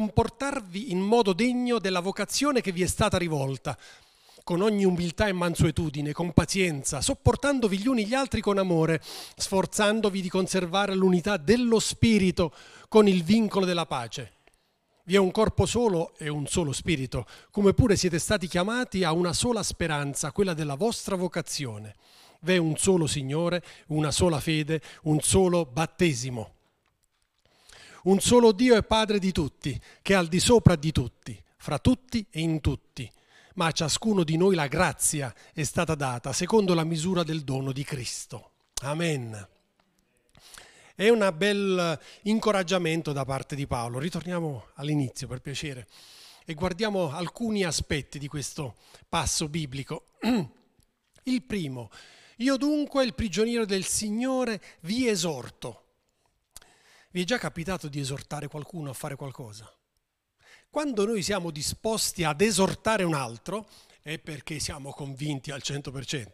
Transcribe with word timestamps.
comportarvi 0.00 0.92
in 0.92 1.00
modo 1.00 1.34
degno 1.34 1.78
della 1.78 2.00
vocazione 2.00 2.62
che 2.62 2.72
vi 2.72 2.82
è 2.82 2.86
stata 2.86 3.18
rivolta, 3.18 3.76
con 4.42 4.62
ogni 4.62 4.86
umiltà 4.86 5.28
e 5.28 5.32
mansuetudine, 5.34 6.12
con 6.12 6.32
pazienza, 6.32 7.02
sopportandovi 7.02 7.76
gli 7.76 7.86
uni 7.86 8.06
gli 8.06 8.14
altri 8.14 8.40
con 8.40 8.56
amore, 8.56 9.02
sforzandovi 9.36 10.22
di 10.22 10.30
conservare 10.30 10.94
l'unità 10.94 11.36
dello 11.36 11.78
Spirito 11.78 12.54
con 12.88 13.08
il 13.08 13.22
vincolo 13.22 13.66
della 13.66 13.84
pace. 13.84 14.32
Vi 15.04 15.16
è 15.16 15.18
un 15.18 15.30
corpo 15.30 15.66
solo 15.66 16.14
e 16.16 16.30
un 16.30 16.46
solo 16.46 16.72
spirito, 16.72 17.26
come 17.50 17.74
pure 17.74 17.94
siete 17.94 18.18
stati 18.18 18.46
chiamati 18.48 19.04
a 19.04 19.12
una 19.12 19.34
sola 19.34 19.62
speranza, 19.62 20.32
quella 20.32 20.54
della 20.54 20.76
vostra 20.76 21.14
vocazione. 21.14 21.94
V'è 22.40 22.56
un 22.56 22.74
solo 22.78 23.06
Signore, 23.06 23.62
una 23.88 24.12
sola 24.12 24.40
fede, 24.40 24.80
un 25.02 25.20
solo 25.20 25.66
battesimo. 25.66 26.54
Un 28.04 28.20
solo 28.20 28.52
Dio 28.52 28.76
e 28.76 28.82
Padre 28.82 29.18
di 29.18 29.32
tutti, 29.32 29.78
che 30.00 30.14
è 30.14 30.16
al 30.16 30.28
di 30.28 30.40
sopra 30.40 30.76
di 30.76 30.90
tutti, 30.90 31.40
fra 31.56 31.78
tutti 31.78 32.26
e 32.30 32.40
in 32.40 32.60
tutti. 32.60 33.10
Ma 33.54 33.66
a 33.66 33.72
ciascuno 33.72 34.24
di 34.24 34.36
noi 34.36 34.54
la 34.54 34.68
grazia 34.68 35.34
è 35.52 35.62
stata 35.64 35.94
data 35.94 36.32
secondo 36.32 36.72
la 36.72 36.84
misura 36.84 37.22
del 37.22 37.42
dono 37.42 37.72
di 37.72 37.84
Cristo. 37.84 38.52
Amen. 38.82 39.48
È 40.94 41.08
un 41.08 41.32
bel 41.36 41.98
incoraggiamento 42.22 43.12
da 43.12 43.24
parte 43.24 43.54
di 43.54 43.66
Paolo. 43.66 43.98
Ritorniamo 43.98 44.68
all'inizio 44.74 45.26
per 45.26 45.40
piacere 45.40 45.86
e 46.44 46.54
guardiamo 46.54 47.10
alcuni 47.10 47.64
aspetti 47.64 48.18
di 48.18 48.28
questo 48.28 48.76
passo 49.08 49.48
biblico. 49.48 50.06
Il 51.24 51.42
primo, 51.42 51.90
io 52.36 52.56
dunque, 52.56 53.04
il 53.04 53.14
prigioniero 53.14 53.66
del 53.66 53.84
Signore, 53.84 54.60
vi 54.80 55.06
esorto. 55.06 55.89
Vi 57.12 57.20
è 57.20 57.24
già 57.24 57.38
capitato 57.38 57.88
di 57.88 57.98
esortare 57.98 58.46
qualcuno 58.46 58.90
a 58.90 58.92
fare 58.92 59.16
qualcosa? 59.16 59.68
Quando 60.68 61.04
noi 61.04 61.22
siamo 61.22 61.50
disposti 61.50 62.22
ad 62.22 62.40
esortare 62.40 63.02
un 63.02 63.14
altro 63.14 63.68
è 64.00 64.20
perché 64.20 64.60
siamo 64.60 64.92
convinti 64.92 65.50
al 65.50 65.60
100%. 65.60 66.28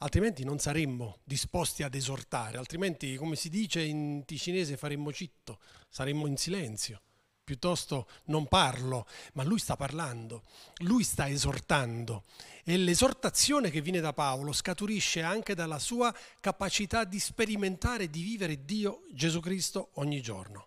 Altrimenti 0.00 0.44
non 0.44 0.58
saremmo 0.58 1.20
disposti 1.24 1.82
ad 1.82 1.94
esortare, 1.94 2.58
altrimenti, 2.58 3.16
come 3.16 3.36
si 3.36 3.48
dice 3.48 3.80
in 3.80 4.22
ticinese, 4.26 4.76
faremmo 4.76 5.10
citto, 5.10 5.60
saremmo 5.88 6.26
in 6.26 6.36
silenzio 6.36 7.00
piuttosto 7.46 8.08
non 8.24 8.48
parlo, 8.48 9.06
ma 9.34 9.44
lui 9.44 9.60
sta 9.60 9.76
parlando, 9.76 10.42
lui 10.78 11.04
sta 11.04 11.28
esortando 11.28 12.24
e 12.64 12.76
l'esortazione 12.76 13.70
che 13.70 13.80
viene 13.80 14.00
da 14.00 14.12
Paolo 14.12 14.52
scaturisce 14.52 15.22
anche 15.22 15.54
dalla 15.54 15.78
sua 15.78 16.12
capacità 16.40 17.04
di 17.04 17.20
sperimentare 17.20 18.10
di 18.10 18.20
vivere 18.22 18.64
Dio 18.64 19.04
Gesù 19.12 19.38
Cristo 19.38 19.90
ogni 19.94 20.20
giorno. 20.20 20.66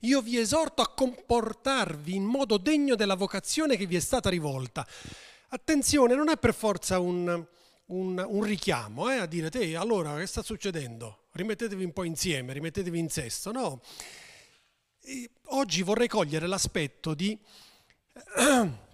Io 0.00 0.20
vi 0.20 0.36
esorto 0.36 0.82
a 0.82 0.92
comportarvi 0.92 2.14
in 2.14 2.24
modo 2.24 2.58
degno 2.58 2.94
della 2.94 3.14
vocazione 3.14 3.78
che 3.78 3.86
vi 3.86 3.96
è 3.96 4.00
stata 4.00 4.28
rivolta. 4.28 4.86
Attenzione, 5.48 6.14
non 6.14 6.28
è 6.28 6.36
per 6.36 6.52
forza 6.52 7.00
un, 7.00 7.46
un, 7.86 8.26
un 8.28 8.42
richiamo 8.42 9.10
eh, 9.10 9.16
a 9.16 9.26
dire 9.26 9.48
te 9.48 9.74
allora 9.74 10.18
che 10.18 10.26
sta 10.26 10.42
succedendo? 10.42 11.28
Rimettetevi 11.32 11.84
un 11.84 11.92
po' 11.94 12.04
insieme, 12.04 12.52
rimettetevi 12.52 12.98
in 12.98 13.08
sesto, 13.08 13.52
no? 13.52 13.80
Oggi 15.46 15.82
vorrei 15.82 16.08
cogliere 16.08 16.46
l'aspetto 16.46 17.14
di 17.14 17.38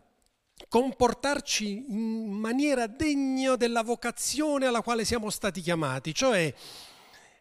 comportarci 0.68 1.84
in 1.88 2.30
maniera 2.30 2.86
degna 2.86 3.56
della 3.56 3.82
vocazione 3.82 4.66
alla 4.66 4.82
quale 4.82 5.04
siamo 5.04 5.30
stati 5.30 5.60
chiamati, 5.60 6.14
cioè 6.14 6.52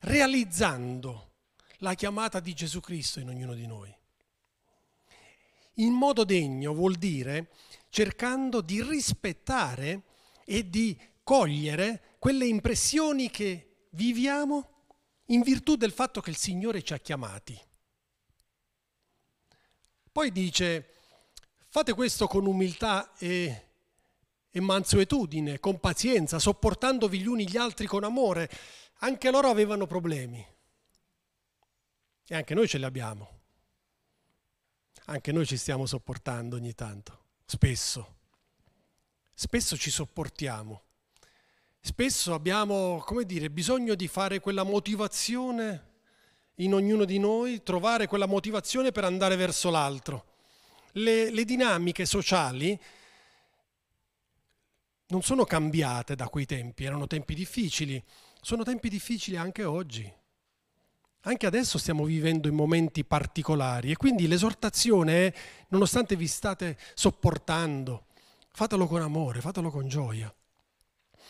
realizzando 0.01 1.31
la 1.79 1.93
chiamata 1.93 2.39
di 2.39 2.53
Gesù 2.53 2.79
Cristo 2.79 3.19
in 3.19 3.29
ognuno 3.29 3.53
di 3.53 3.67
noi. 3.67 3.93
In 5.79 5.91
modo 5.91 6.23
degno 6.23 6.73
vuol 6.73 6.95
dire 6.95 7.51
cercando 7.89 8.61
di 8.61 8.81
rispettare 8.81 10.03
e 10.45 10.69
di 10.69 10.97
cogliere 11.23 12.15
quelle 12.19 12.45
impressioni 12.45 13.29
che 13.29 13.87
viviamo 13.91 14.69
in 15.27 15.41
virtù 15.41 15.75
del 15.75 15.91
fatto 15.91 16.21
che 16.21 16.29
il 16.29 16.37
Signore 16.37 16.83
ci 16.83 16.93
ha 16.93 16.99
chiamati. 16.99 17.59
Poi 20.15 20.31
dice, 20.31 20.93
fate 21.67 21.93
questo 21.93 22.25
con 22.25 22.45
umiltà 22.45 23.11
e, 23.17 23.65
e 24.49 24.61
mansuetudine, 24.61 25.59
con 25.59 25.81
pazienza, 25.81 26.39
sopportandovi 26.39 27.19
gli 27.19 27.27
uni 27.27 27.45
gli 27.45 27.57
altri 27.57 27.85
con 27.85 28.05
amore. 28.05 28.49
Anche 28.99 29.29
loro 29.29 29.49
avevano 29.49 29.85
problemi. 29.85 30.41
E 32.25 32.33
anche 32.33 32.53
noi 32.53 32.65
ce 32.65 32.77
li 32.77 32.85
abbiamo. 32.85 33.39
Anche 35.07 35.33
noi 35.33 35.45
ci 35.45 35.57
stiamo 35.57 35.85
sopportando 35.85 36.55
ogni 36.55 36.73
tanto, 36.73 37.23
spesso. 37.45 38.15
Spesso 39.33 39.75
ci 39.75 39.91
sopportiamo. 39.91 40.81
Spesso 41.81 42.33
abbiamo, 42.33 43.03
come 43.05 43.25
dire, 43.25 43.49
bisogno 43.49 43.95
di 43.95 44.07
fare 44.07 44.39
quella 44.39 44.63
motivazione 44.63 45.94
in 46.55 46.73
ognuno 46.73 47.05
di 47.05 47.19
noi 47.19 47.63
trovare 47.63 48.07
quella 48.07 48.27
motivazione 48.27 48.91
per 48.91 49.03
andare 49.03 49.35
verso 49.35 49.69
l'altro. 49.69 50.33
Le, 50.93 51.29
le 51.31 51.43
dinamiche 51.43 52.05
sociali 52.05 52.79
non 55.07 55.21
sono 55.21 55.43
cambiate 55.43 56.15
da 56.15 56.29
quei 56.29 56.45
tempi, 56.45 56.85
erano 56.85 57.07
tempi 57.07 57.35
difficili, 57.35 58.01
sono 58.41 58.63
tempi 58.63 58.89
difficili 58.89 59.35
anche 59.35 59.63
oggi. 59.63 60.11
Anche 61.27 61.45
adesso 61.47 61.77
stiamo 61.77 62.05
vivendo 62.05 62.47
in 62.47 62.53
momenti 62.53 63.03
particolari 63.03 63.91
e 63.91 63.97
quindi 63.97 64.27
l'esortazione 64.27 65.27
è, 65.27 65.33
nonostante 65.69 66.15
vi 66.15 66.27
state 66.27 66.77
sopportando, 66.93 68.05
fatelo 68.51 68.85
con 68.85 69.01
amore, 69.01 69.41
fatelo 69.41 69.71
con 69.71 69.87
gioia, 69.87 70.33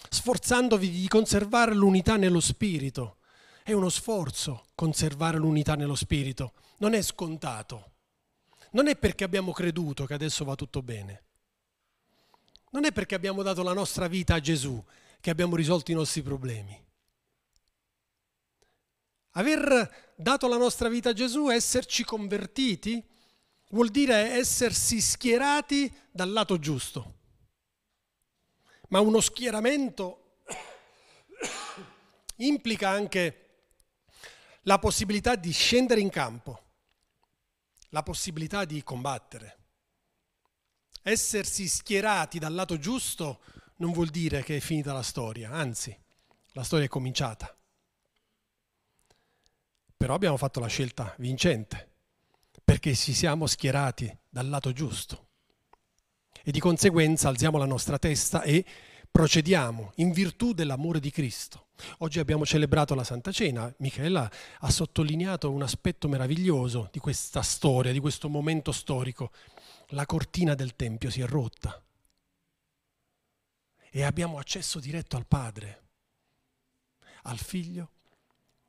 sforzandovi 0.10 0.90
di 0.90 1.08
conservare 1.08 1.74
l'unità 1.74 2.18
nello 2.18 2.42
spirito 2.42 3.18
è 3.66 3.74
uno 3.74 3.90
sforzo 3.90 4.68
conservare 4.76 5.40
l'unità 5.40 5.74
nello 5.74 5.96
spirito, 5.96 6.54
non 6.78 6.94
è 6.94 7.02
scontato. 7.02 7.94
Non 8.74 8.88
è 8.88 8.96
perché 8.96 9.24
abbiamo 9.24 9.54
creduto 9.54 10.06
che 10.06 10.14
adesso 10.14 10.46
va 10.46 10.54
tutto 10.54 10.84
bene. 10.84 11.24
Non 12.70 12.86
è 12.86 12.92
perché 12.92 13.16
abbiamo 13.16 13.42
dato 13.42 13.64
la 13.64 13.74
nostra 13.74 14.08
vita 14.08 14.36
a 14.36 14.40
Gesù 14.40 14.84
che 15.20 15.32
abbiamo 15.32 15.56
risolto 15.56 15.90
i 15.90 15.96
nostri 15.96 16.22
problemi. 16.22 16.80
Aver 19.32 20.14
dato 20.16 20.48
la 20.48 20.58
nostra 20.58 20.88
vita 20.88 21.10
a 21.10 21.14
Gesù, 21.14 21.50
esserci 21.50 22.04
convertiti, 22.04 23.04
vuol 23.70 23.90
dire 23.90 24.14
essersi 24.14 25.02
schierati 25.02 25.92
dal 26.12 26.32
lato 26.32 26.60
giusto. 26.60 27.14
Ma 28.90 29.00
uno 29.00 29.22
schieramento 29.22 30.42
implica 32.38 32.90
anche 32.90 33.40
la 34.68 34.80
possibilità 34.80 35.36
di 35.36 35.52
scendere 35.52 36.02
in 36.02 36.10
campo, 36.10 36.62
la 37.90 38.04
possibilità 38.04 38.66
di 38.66 38.82
combattere. 38.84 39.58
Essersi 41.04 41.68
schierati 41.68 42.40
dal 42.40 42.54
lato 42.54 42.80
giusto 42.80 43.42
non 43.78 43.92
vuol 43.92 44.10
dire 44.10 44.44
che 44.44 44.58
è 44.58 44.60
finita 44.60 44.92
la 44.92 45.04
storia, 45.04 45.52
anzi, 45.52 45.96
la 46.54 46.64
storia 46.64 46.86
è 46.86 46.90
cominciata. 46.90 47.56
Però 49.98 50.16
abbiamo 50.16 50.38
fatto 50.38 50.60
la 50.60 50.68
scelta 50.68 51.14
vincente, 51.20 51.92
perché 52.64 52.96
ci 52.96 53.14
siamo 53.14 53.46
schierati 53.46 54.16
dal 54.28 54.50
lato 54.50 54.72
giusto. 54.72 55.28
E 56.44 56.52
di 56.52 56.60
conseguenza 56.60 57.30
alziamo 57.30 57.60
la 57.60 57.66
nostra 57.66 58.00
testa 58.00 58.42
e 58.42 58.66
procediamo 59.12 59.92
in 59.96 60.12
virtù 60.12 60.54
dell'amore 60.54 61.00
di 61.00 61.12
Cristo. 61.12 61.65
Oggi 62.00 62.20
abbiamo 62.20 62.46
celebrato 62.46 62.96
la 62.96 63.04
Santa 63.04 63.32
Cena, 63.32 63.74
Michela 63.80 64.30
ha 64.60 64.70
sottolineato 64.70 65.52
un 65.52 65.62
aspetto 65.62 66.08
meraviglioso 66.08 66.90
di 66.92 67.00
questa 67.00 67.42
storia, 67.42 67.92
di 67.92 68.00
questo 68.00 68.30
momento 68.30 68.72
storico. 68.72 69.32
La 69.90 70.06
cortina 70.06 70.56
del 70.56 70.76
Tempio 70.76 71.10
si 71.10 71.22
è 71.22 71.26
rotta 71.26 71.82
e 73.90 74.04
abbiamo 74.04 74.40
accesso 74.40 74.80
diretto 74.80 75.16
al 75.16 75.26
Padre, 75.26 75.84
al 77.24 77.38
Figlio 77.38 77.92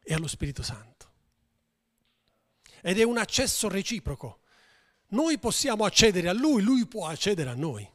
e 0.03 0.15
allo 0.15 0.27
Spirito 0.27 0.63
Santo. 0.63 1.13
Ed 2.83 2.99
è 2.99 3.03
un 3.03 3.19
accesso 3.19 3.69
reciproco. 3.69 4.41
Noi 5.09 5.39
possiamo 5.39 5.85
accedere 5.85 6.29
a 6.29 6.33
Lui, 6.33 6.63
Lui 6.63 6.87
può 6.87 7.07
accedere 7.07 7.51
a 7.51 7.55
noi. 7.55 7.89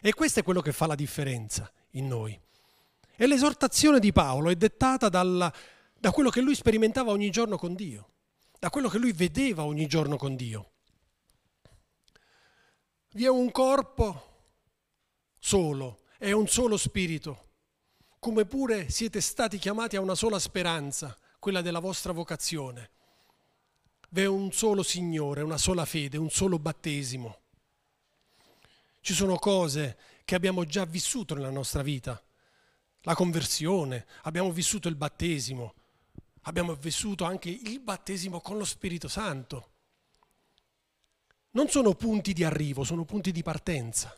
E 0.00 0.14
questo 0.14 0.40
è 0.40 0.42
quello 0.42 0.60
che 0.60 0.72
fa 0.72 0.86
la 0.86 0.94
differenza 0.94 1.70
in 1.90 2.08
noi. 2.08 2.40
E 3.14 3.26
l'esortazione 3.26 4.00
di 4.00 4.12
Paolo 4.12 4.50
è 4.50 4.56
dettata 4.56 5.08
dalla, 5.08 5.52
da 5.98 6.10
quello 6.10 6.30
che 6.30 6.40
lui 6.40 6.54
sperimentava 6.54 7.10
ogni 7.10 7.30
giorno 7.30 7.56
con 7.56 7.74
Dio, 7.74 8.10
da 8.58 8.70
quello 8.70 8.88
che 8.88 8.98
lui 8.98 9.12
vedeva 9.12 9.64
ogni 9.64 9.86
giorno 9.86 10.16
con 10.16 10.34
Dio. 10.34 10.70
Vi 13.12 13.24
è 13.24 13.28
un 13.28 13.50
corpo 13.50 14.30
solo, 15.38 16.00
è 16.18 16.32
un 16.32 16.48
solo 16.48 16.76
spirito, 16.76 17.50
come 18.18 18.46
pure 18.46 18.88
siete 18.88 19.20
stati 19.20 19.58
chiamati 19.58 19.96
a 19.96 20.00
una 20.00 20.14
sola 20.14 20.38
speranza, 20.38 21.16
quella 21.38 21.60
della 21.60 21.80
vostra 21.80 22.12
vocazione. 22.12 22.90
v'è 24.10 24.26
un 24.26 24.52
solo 24.52 24.82
Signore, 24.82 25.42
una 25.42 25.58
sola 25.58 25.84
fede, 25.84 26.16
un 26.16 26.30
solo 26.30 26.58
battesimo. 26.58 27.40
Ci 29.00 29.12
sono 29.12 29.36
cose 29.38 29.98
che 30.24 30.34
abbiamo 30.36 30.64
già 30.64 30.84
vissuto 30.84 31.34
nella 31.34 31.50
nostra 31.50 31.82
vita, 31.82 32.22
la 33.02 33.14
conversione, 33.14 34.06
abbiamo 34.22 34.50
vissuto 34.52 34.88
il 34.88 34.96
battesimo, 34.96 35.74
abbiamo 36.42 36.74
vissuto 36.74 37.24
anche 37.24 37.50
il 37.50 37.80
battesimo 37.80 38.40
con 38.40 38.58
lo 38.58 38.64
Spirito 38.64 39.08
Santo. 39.08 39.70
Non 41.52 41.68
sono 41.68 41.94
punti 41.94 42.32
di 42.32 42.44
arrivo, 42.44 42.84
sono 42.84 43.04
punti 43.04 43.30
di 43.30 43.42
partenza. 43.42 44.16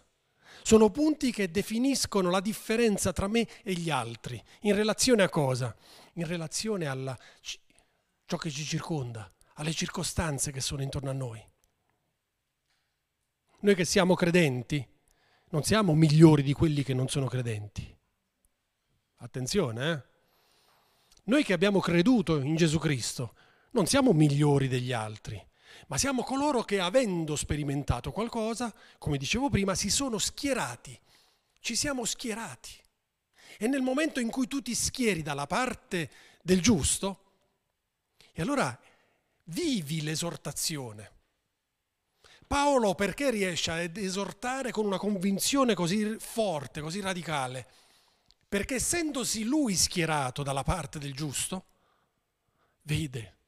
Sono 0.62 0.90
punti 0.90 1.32
che 1.32 1.50
definiscono 1.50 2.30
la 2.30 2.40
differenza 2.40 3.12
tra 3.12 3.26
me 3.26 3.46
e 3.62 3.72
gli 3.74 3.90
altri. 3.90 4.42
In 4.60 4.74
relazione 4.74 5.22
a 5.22 5.28
cosa? 5.28 5.74
In 6.14 6.26
relazione 6.26 6.86
a 6.86 7.18
ciò 8.24 8.36
che 8.36 8.50
ci 8.50 8.64
circonda, 8.64 9.30
alle 9.54 9.72
circostanze 9.72 10.52
che 10.52 10.60
sono 10.60 10.82
intorno 10.82 11.10
a 11.10 11.14
noi. 11.14 11.44
Noi 13.60 13.74
che 13.74 13.84
siamo 13.84 14.14
credenti, 14.14 14.86
non 15.50 15.64
siamo 15.64 15.94
migliori 15.94 16.42
di 16.42 16.52
quelli 16.52 16.82
che 16.82 16.94
non 16.94 17.08
sono 17.08 17.26
credenti. 17.26 17.93
Attenzione, 19.24 19.90
eh? 19.90 20.02
Noi 21.24 21.44
che 21.44 21.54
abbiamo 21.54 21.80
creduto 21.80 22.36
in 22.36 22.56
Gesù 22.56 22.78
Cristo, 22.78 23.34
non 23.70 23.86
siamo 23.86 24.12
migliori 24.12 24.68
degli 24.68 24.92
altri, 24.92 25.42
ma 25.86 25.96
siamo 25.96 26.22
coloro 26.22 26.62
che 26.62 26.78
avendo 26.78 27.34
sperimentato 27.34 28.12
qualcosa, 28.12 28.70
come 28.98 29.16
dicevo 29.16 29.48
prima, 29.48 29.74
si 29.74 29.88
sono 29.88 30.18
schierati, 30.18 31.00
ci 31.60 31.74
siamo 31.74 32.04
schierati. 32.04 32.72
E 33.56 33.66
nel 33.66 33.80
momento 33.80 34.20
in 34.20 34.28
cui 34.28 34.46
tu 34.46 34.60
ti 34.60 34.74
schieri 34.74 35.22
dalla 35.22 35.46
parte 35.46 36.10
del 36.42 36.60
giusto, 36.60 37.22
e 38.30 38.42
allora 38.42 38.78
vivi 39.44 40.02
l'esortazione. 40.02 41.12
Paolo 42.46 42.94
perché 42.94 43.30
riesce 43.30 43.70
ad 43.70 43.96
esortare 43.96 44.70
con 44.70 44.84
una 44.84 44.98
convinzione 44.98 45.72
così 45.72 46.16
forte, 46.18 46.82
così 46.82 47.00
radicale? 47.00 47.83
Perché 48.54 48.76
essendosi 48.76 49.42
lui 49.42 49.74
schierato 49.74 50.44
dalla 50.44 50.62
parte 50.62 51.00
del 51.00 51.12
giusto, 51.12 51.64
vede 52.82 53.38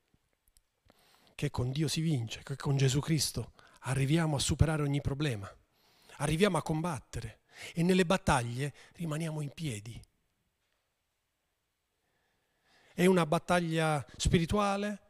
che 1.37 1.49
con 1.49 1.70
Dio 1.70 1.87
si 1.87 2.00
vince, 2.00 2.43
che 2.43 2.56
con 2.56 2.76
Gesù 2.76 2.99
Cristo 2.99 3.53
arriviamo 3.82 4.35
a 4.35 4.41
superare 4.41 4.82
ogni 4.82 5.00
problema, 5.00 5.49
arriviamo 6.17 6.56
a 6.56 6.62
combattere 6.62 7.43
e 7.73 7.85
nelle 7.85 8.05
battaglie 8.05 8.75
rimaniamo 8.94 9.43
in 9.43 9.50
piedi. 9.50 10.03
È 12.93 13.06
una 13.06 13.26
battaglia 13.26 14.05
spirituale, 14.17 15.03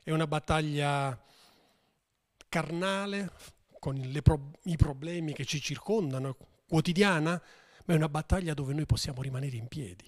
è 0.00 0.12
una 0.12 0.28
battaglia 0.28 1.20
carnale, 2.48 3.32
con 3.80 4.20
pro- 4.22 4.52
i 4.62 4.76
problemi 4.76 5.32
che 5.32 5.44
ci 5.44 5.60
circondano, 5.60 6.36
quotidiana, 6.68 7.42
ma 7.90 7.96
è 7.96 7.98
una 7.98 8.08
battaglia 8.08 8.54
dove 8.54 8.72
noi 8.72 8.86
possiamo 8.86 9.20
rimanere 9.20 9.56
in 9.56 9.66
piedi. 9.66 10.04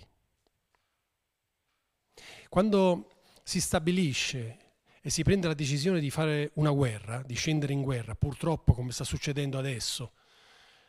Quando 2.49 3.11
si 3.43 3.61
stabilisce 3.61 4.59
e 5.01 5.11
si 5.11 5.25
prende 5.25 5.49
la 5.49 5.55
decisione 5.55 5.99
di 5.99 6.11
fare 6.11 6.53
una 6.55 6.71
guerra, 6.71 7.23
di 7.23 7.35
scendere 7.35 7.73
in 7.73 7.83
guerra, 7.83 8.15
purtroppo 8.15 8.73
come 8.73 8.93
sta 8.93 9.03
succedendo 9.03 9.59
adesso, 9.59 10.13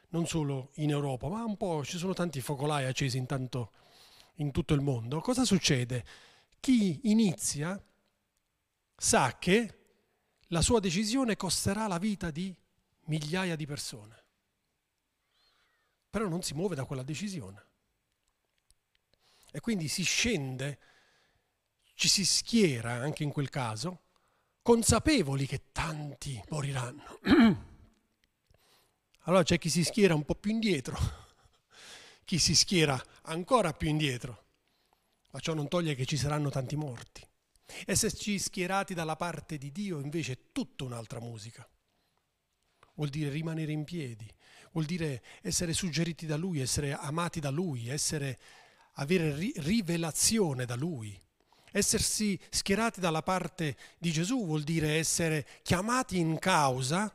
non 0.10 0.28
solo 0.28 0.70
in 0.76 0.92
Europa, 0.92 1.28
ma 1.30 1.44
un 1.44 1.58
po' 1.58 1.84
ci 1.84 1.98
sono 1.98 2.14
tanti 2.14 2.42
focolai 2.42 2.86
accesi 2.86 3.18
intanto 3.18 3.72
in 4.36 4.52
tutto 4.52 4.76
il 4.76 4.82
mondo, 4.82 5.20
cosa 5.20 5.46
succede? 5.46 6.06
Chi 6.60 7.10
inizia 7.10 7.82
sa 8.96 9.36
che 9.40 9.80
la 10.50 10.62
sua 10.62 10.80
decisione 10.80 11.36
costerà 11.36 11.88
la 11.88 11.98
vita 11.98 12.30
di 12.30 12.56
migliaia 13.06 13.56
di 13.56 13.66
persone. 13.66 14.23
Però 16.14 16.28
non 16.28 16.44
si 16.44 16.54
muove 16.54 16.76
da 16.76 16.86
quella 16.86 17.02
decisione. 17.02 17.66
E 19.52 19.60
quindi 19.62 19.88
si 19.88 20.04
scende, 20.04 20.78
ci 21.96 22.08
si 22.08 22.24
schiera 22.24 22.92
anche 22.92 23.24
in 23.24 23.32
quel 23.32 23.50
caso, 23.50 24.04
consapevoli 24.62 25.48
che 25.48 25.72
tanti 25.72 26.40
moriranno. 26.50 27.20
Allora 29.26 29.42
c'è 29.42 29.58
chi 29.58 29.72
si 29.72 29.84
schiera 29.84 30.14
un 30.14 30.24
po' 30.24 30.36
più 30.36 30.52
indietro, 30.52 30.96
chi 32.26 32.38
si 32.38 32.54
schiera 32.54 33.04
ancora 33.24 33.74
più 33.74 33.90
indietro, 33.90 34.46
ma 35.32 35.40
ciò 35.40 35.56
non 35.56 35.68
toglie 35.68 35.96
che 35.96 36.06
ci 36.06 36.18
saranno 36.18 36.52
tanti 36.52 36.76
morti. 36.76 37.28
Esserci 37.88 38.38
schierati 38.38 38.94
dalla 38.94 39.16
parte 39.16 39.58
di 39.58 39.72
Dio 39.72 40.00
invece 40.00 40.34
è 40.34 40.40
tutta 40.52 40.84
un'altra 40.84 41.20
musica. 41.20 41.68
Vuol 42.96 43.10
dire 43.10 43.30
rimanere 43.30 43.72
in 43.72 43.84
piedi, 43.84 44.30
vuol 44.72 44.86
dire 44.86 45.22
essere 45.42 45.74
suggeriti 45.74 46.26
da 46.26 46.36
Lui, 46.36 46.60
essere 46.60 46.94
amati 46.94 47.40
da 47.40 47.50
Lui, 47.50 47.90
essere, 47.90 48.40
avere 48.94 49.36
ri- 49.36 49.54
rivelazione 49.58 50.66
da 50.66 50.76
Lui. 50.76 51.20
Essersi 51.72 52.40
schierati 52.50 53.00
dalla 53.00 53.24
parte 53.24 53.76
di 53.98 54.12
Gesù 54.12 54.46
vuol 54.46 54.62
dire 54.62 54.98
essere 54.98 55.48
chiamati 55.64 56.20
in 56.20 56.38
causa 56.38 57.12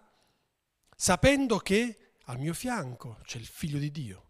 sapendo 0.96 1.58
che 1.58 2.14
al 2.24 2.40
mio 2.40 2.54
fianco 2.54 3.20
c'è 3.22 3.38
il 3.38 3.46
figlio 3.46 3.78
di 3.78 3.90
Dio. 3.92 4.26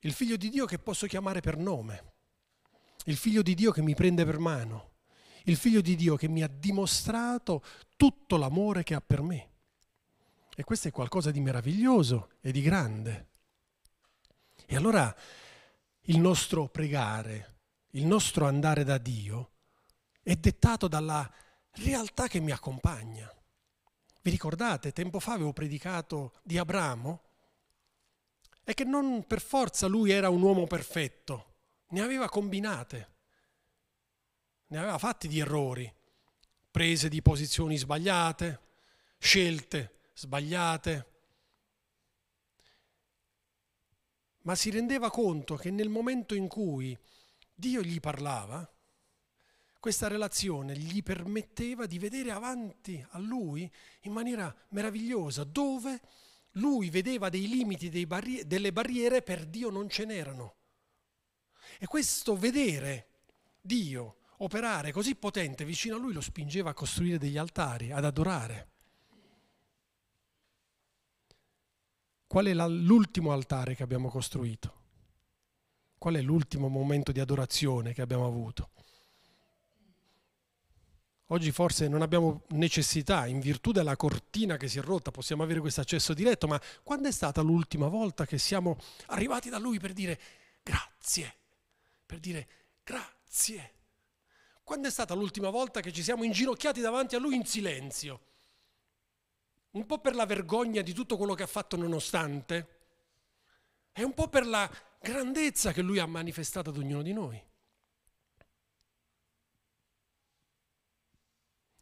Il 0.00 0.12
figlio 0.12 0.36
di 0.36 0.50
Dio 0.50 0.66
che 0.66 0.78
posso 0.78 1.06
chiamare 1.06 1.40
per 1.40 1.56
nome 1.56 2.16
il 3.08 3.16
figlio 3.16 3.42
di 3.42 3.54
Dio 3.54 3.70
che 3.70 3.80
mi 3.80 3.94
prende 3.94 4.24
per 4.24 4.38
mano, 4.38 4.87
il 5.50 5.56
figlio 5.56 5.80
di 5.80 5.96
Dio 5.96 6.16
che 6.16 6.28
mi 6.28 6.42
ha 6.42 6.48
dimostrato 6.48 7.62
tutto 7.96 8.36
l'amore 8.36 8.82
che 8.82 8.94
ha 8.94 9.00
per 9.00 9.22
me. 9.22 9.50
E 10.54 10.64
questo 10.64 10.88
è 10.88 10.90
qualcosa 10.90 11.30
di 11.30 11.40
meraviglioso 11.40 12.30
e 12.40 12.52
di 12.52 12.60
grande. 12.60 13.28
E 14.66 14.76
allora 14.76 15.14
il 16.02 16.18
nostro 16.18 16.68
pregare, 16.68 17.60
il 17.92 18.04
nostro 18.04 18.46
andare 18.46 18.84
da 18.84 18.98
Dio 18.98 19.52
è 20.22 20.36
dettato 20.36 20.88
dalla 20.88 21.30
realtà 21.72 22.28
che 22.28 22.40
mi 22.40 22.50
accompagna. 22.50 23.32
Vi 24.20 24.30
ricordate, 24.30 24.92
tempo 24.92 25.20
fa 25.20 25.32
avevo 25.32 25.52
predicato 25.52 26.34
di 26.42 26.58
Abramo? 26.58 27.22
E 28.64 28.74
che 28.74 28.84
non 28.84 29.26
per 29.26 29.40
forza 29.40 29.86
lui 29.86 30.10
era 30.10 30.28
un 30.28 30.42
uomo 30.42 30.66
perfetto, 30.66 31.54
ne 31.88 32.02
aveva 32.02 32.28
combinate, 32.28 33.16
ne 34.68 34.78
aveva 34.78 34.98
fatti 34.98 35.28
di 35.28 35.38
errori, 35.38 35.92
prese 36.70 37.08
di 37.08 37.22
posizioni 37.22 37.76
sbagliate, 37.76 38.60
scelte 39.18 40.10
sbagliate, 40.14 41.06
ma 44.42 44.54
si 44.54 44.70
rendeva 44.70 45.10
conto 45.10 45.56
che 45.56 45.70
nel 45.70 45.88
momento 45.88 46.34
in 46.34 46.48
cui 46.48 46.96
Dio 47.54 47.82
gli 47.82 48.00
parlava, 48.00 48.70
questa 49.80 50.08
relazione 50.08 50.76
gli 50.76 51.02
permetteva 51.02 51.86
di 51.86 51.98
vedere 51.98 52.30
avanti 52.30 53.04
a 53.10 53.18
lui 53.18 53.70
in 54.02 54.12
maniera 54.12 54.54
meravigliosa, 54.70 55.44
dove 55.44 56.00
lui 56.52 56.90
vedeva 56.90 57.28
dei 57.28 57.48
limiti, 57.48 57.88
dei 57.88 58.06
barri- 58.06 58.46
delle 58.46 58.72
barriere, 58.72 59.22
per 59.22 59.46
Dio 59.46 59.70
non 59.70 59.88
ce 59.88 60.04
n'erano. 60.04 60.56
E 61.78 61.86
questo 61.86 62.36
vedere 62.36 63.06
Dio 63.60 64.17
operare 64.38 64.92
così 64.92 65.14
potente 65.14 65.64
vicino 65.64 65.96
a 65.96 65.98
lui 65.98 66.12
lo 66.12 66.20
spingeva 66.20 66.70
a 66.70 66.74
costruire 66.74 67.18
degli 67.18 67.38
altari, 67.38 67.92
ad 67.92 68.04
adorare. 68.04 68.68
Qual 72.26 72.46
è 72.46 72.52
l'ultimo 72.52 73.32
altare 73.32 73.74
che 73.74 73.82
abbiamo 73.82 74.08
costruito? 74.08 74.74
Qual 75.96 76.14
è 76.14 76.20
l'ultimo 76.20 76.68
momento 76.68 77.10
di 77.10 77.20
adorazione 77.20 77.94
che 77.94 78.02
abbiamo 78.02 78.26
avuto? 78.26 78.70
Oggi 81.30 81.50
forse 81.50 81.88
non 81.88 82.02
abbiamo 82.02 82.44
necessità, 82.48 83.26
in 83.26 83.40
virtù 83.40 83.72
della 83.72 83.96
cortina 83.96 84.56
che 84.56 84.68
si 84.68 84.78
è 84.78 84.82
rotta, 84.82 85.10
possiamo 85.10 85.42
avere 85.42 85.60
questo 85.60 85.80
accesso 85.80 86.14
diretto, 86.14 86.46
ma 86.46 86.60
quando 86.82 87.08
è 87.08 87.12
stata 87.12 87.42
l'ultima 87.42 87.88
volta 87.88 88.24
che 88.24 88.38
siamo 88.38 88.78
arrivati 89.06 89.50
da 89.50 89.58
Lui 89.58 89.78
per 89.78 89.92
dire 89.92 90.18
grazie? 90.62 91.38
per 92.08 92.20
dire 92.20 92.48
grazie. 92.82 93.77
Quando 94.68 94.88
è 94.88 94.90
stata 94.90 95.14
l'ultima 95.14 95.48
volta 95.48 95.80
che 95.80 95.90
ci 95.94 96.02
siamo 96.02 96.24
inginocchiati 96.24 96.82
davanti 96.82 97.16
a 97.16 97.18
Lui 97.18 97.34
in 97.34 97.46
silenzio? 97.46 98.20
Un 99.70 99.86
po' 99.86 99.98
per 99.98 100.14
la 100.14 100.26
vergogna 100.26 100.82
di 100.82 100.92
tutto 100.92 101.16
quello 101.16 101.32
che 101.32 101.44
ha 101.44 101.46
fatto 101.46 101.78
nonostante 101.78 102.80
e 103.90 104.02
un 104.04 104.12
po' 104.12 104.28
per 104.28 104.46
la 104.46 104.70
grandezza 105.00 105.72
che 105.72 105.80
Lui 105.80 105.98
ha 105.98 106.04
manifestato 106.04 106.68
ad 106.68 106.76
ognuno 106.76 107.00
di 107.00 107.14
noi. 107.14 107.42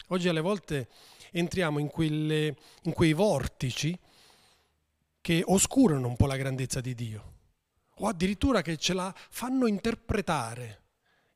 Oggi 0.06 0.28
alle 0.28 0.40
volte 0.40 0.88
entriamo 1.32 1.80
in, 1.80 1.88
quelle, 1.88 2.56
in 2.82 2.92
quei 2.92 3.14
vortici 3.14 3.98
che 5.20 5.42
oscurano 5.44 6.06
un 6.06 6.14
po' 6.14 6.26
la 6.26 6.36
grandezza 6.36 6.80
di 6.80 6.94
Dio 6.94 7.34
o 7.96 8.06
addirittura 8.06 8.62
che 8.62 8.76
ce 8.76 8.94
la 8.94 9.12
fanno 9.12 9.66
interpretare 9.66 10.84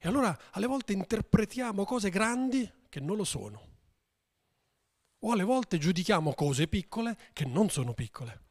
E 0.03 0.09
allora 0.09 0.37
alle 0.53 0.67
volte 0.67 0.95
interpretiamo 0.95 1.85
cose 1.85 2.09
grandi 2.09 2.69
che 2.89 3.01
non 3.01 3.17
lo 3.17 3.25
sono. 3.25 3.69
O 5.19 5.33
alle 5.33 5.45
volte 5.45 5.77
giudichiamo 5.77 6.33
cose 6.33 6.67
piccole 6.67 7.19
che 7.35 7.45
non 7.45 7.69
sono 7.69 7.93
piccole. 7.93 8.49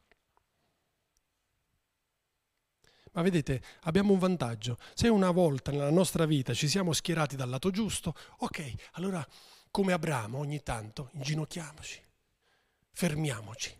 Ma 3.12 3.22
vedete, 3.22 3.60
abbiamo 3.82 4.12
un 4.12 4.20
vantaggio. 4.20 4.78
Se 4.94 5.08
una 5.08 5.32
volta 5.32 5.72
nella 5.72 5.90
nostra 5.90 6.24
vita 6.24 6.54
ci 6.54 6.68
siamo 6.68 6.92
schierati 6.92 7.34
dal 7.34 7.48
lato 7.48 7.70
giusto, 7.70 8.14
ok, 8.38 8.72
allora 8.92 9.26
come 9.72 9.92
Abramo 9.92 10.38
ogni 10.38 10.62
tanto 10.62 11.10
inginocchiamoci, 11.14 12.00
fermiamoci 12.92 13.76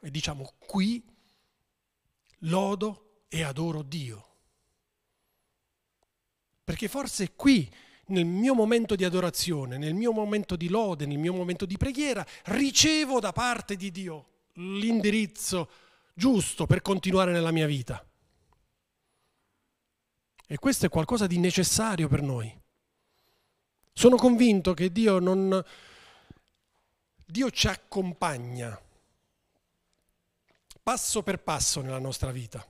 e 0.00 0.10
diciamo 0.10 0.52
qui 0.58 1.02
lodo 2.40 3.22
e 3.28 3.42
adoro 3.42 3.80
Dio. 3.80 4.35
Perché 6.66 6.88
forse 6.88 7.34
qui, 7.36 7.72
nel 8.06 8.24
mio 8.24 8.52
momento 8.52 8.96
di 8.96 9.04
adorazione, 9.04 9.78
nel 9.78 9.94
mio 9.94 10.10
momento 10.10 10.56
di 10.56 10.68
lode, 10.68 11.06
nel 11.06 11.16
mio 11.16 11.32
momento 11.32 11.64
di 11.64 11.76
preghiera, 11.76 12.26
ricevo 12.46 13.20
da 13.20 13.30
parte 13.30 13.76
di 13.76 13.92
Dio 13.92 14.26
l'indirizzo 14.54 15.70
giusto 16.12 16.66
per 16.66 16.82
continuare 16.82 17.30
nella 17.30 17.52
mia 17.52 17.68
vita. 17.68 18.04
E 20.44 20.58
questo 20.58 20.86
è 20.86 20.88
qualcosa 20.88 21.28
di 21.28 21.38
necessario 21.38 22.08
per 22.08 22.20
noi. 22.20 22.52
Sono 23.92 24.16
convinto 24.16 24.74
che 24.74 24.90
Dio 24.90 25.20
non... 25.20 25.64
Dio 27.24 27.50
ci 27.52 27.68
accompagna 27.68 28.76
passo 30.82 31.22
per 31.22 31.38
passo 31.38 31.80
nella 31.80 32.00
nostra 32.00 32.32
vita. 32.32 32.66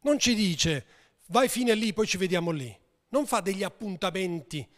Non 0.00 0.18
ci 0.18 0.34
dice 0.34 0.93
vai 1.28 1.48
fino 1.48 1.72
a 1.72 1.74
lì, 1.74 1.92
poi 1.92 2.06
ci 2.06 2.16
vediamo 2.16 2.50
lì. 2.50 2.76
Non 3.08 3.26
fa 3.26 3.40
degli 3.40 3.62
appuntamenti 3.62 4.68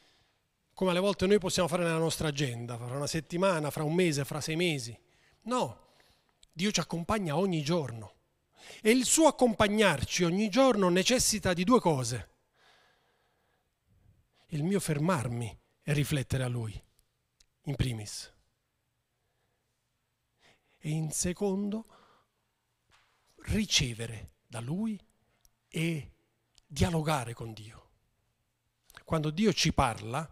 come 0.76 0.90
alle 0.90 1.00
volte 1.00 1.26
noi 1.26 1.38
possiamo 1.38 1.68
fare 1.68 1.84
nella 1.84 1.96
nostra 1.96 2.28
agenda, 2.28 2.76
fra 2.76 2.96
una 2.96 3.06
settimana, 3.06 3.70
fra 3.70 3.82
un 3.82 3.94
mese, 3.94 4.26
fra 4.26 4.42
sei 4.42 4.56
mesi. 4.56 4.94
No, 5.44 5.94
Dio 6.52 6.70
ci 6.70 6.80
accompagna 6.80 7.38
ogni 7.38 7.62
giorno. 7.62 8.12
E 8.82 8.90
il 8.90 9.06
suo 9.06 9.26
accompagnarci 9.26 10.24
ogni 10.24 10.50
giorno 10.50 10.90
necessita 10.90 11.54
di 11.54 11.64
due 11.64 11.80
cose. 11.80 12.30
Il 14.48 14.64
mio 14.64 14.78
fermarmi 14.78 15.58
e 15.82 15.92
riflettere 15.94 16.42
a 16.42 16.48
Lui, 16.48 16.78
in 17.62 17.74
primis. 17.74 18.30
E 20.76 20.90
in 20.90 21.10
secondo, 21.10 21.86
ricevere 23.46 24.32
da 24.46 24.60
Lui 24.60 25.02
e 25.68 26.15
dialogare 26.66 27.32
con 27.32 27.52
Dio. 27.52 27.90
Quando 29.04 29.30
Dio 29.30 29.52
ci 29.52 29.72
parla, 29.72 30.28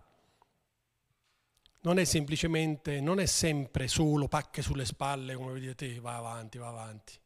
non 1.82 1.98
è 1.98 2.04
semplicemente, 2.04 3.00
non 3.00 3.20
è 3.20 3.26
sempre 3.26 3.88
solo 3.88 4.26
pacche 4.26 4.62
sulle 4.62 4.84
spalle, 4.84 5.34
come 5.34 5.52
vedete, 5.52 6.00
va 6.00 6.16
avanti, 6.16 6.58
va 6.58 6.68
avanti, 6.68 7.18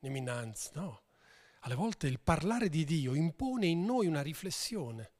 innanzi, 0.00 0.70
no. 0.74 1.02
Alle 1.60 1.74
volte 1.74 2.06
il 2.06 2.20
parlare 2.20 2.68
di 2.68 2.84
Dio 2.84 3.14
impone 3.14 3.66
in 3.66 3.84
noi 3.84 4.06
una 4.06 4.22
riflessione, 4.22 5.12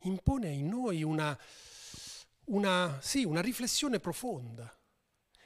impone 0.00 0.48
in 0.50 0.68
noi 0.68 1.02
una, 1.02 1.36
una, 2.46 2.98
sì, 3.00 3.24
una 3.24 3.40
riflessione 3.40 3.98
profonda. 3.98 4.72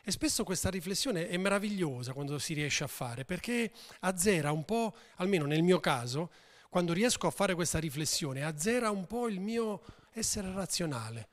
E 0.02 0.10
spesso 0.10 0.44
questa 0.44 0.68
riflessione 0.68 1.28
è 1.28 1.36
meravigliosa 1.36 2.12
quando 2.12 2.38
si 2.38 2.54
riesce 2.54 2.84
a 2.84 2.88
fare, 2.88 3.24
perché 3.24 3.72
azzera 4.00 4.52
un 4.52 4.64
po', 4.64 4.94
almeno 5.16 5.46
nel 5.46 5.62
mio 5.62 5.80
caso, 5.80 6.30
quando 6.76 6.92
riesco 6.92 7.26
a 7.26 7.30
fare 7.30 7.54
questa 7.54 7.78
riflessione, 7.78 8.44
azzera 8.44 8.90
un 8.90 9.06
po' 9.06 9.28
il 9.28 9.40
mio 9.40 9.82
essere 10.10 10.52
razionale, 10.52 11.30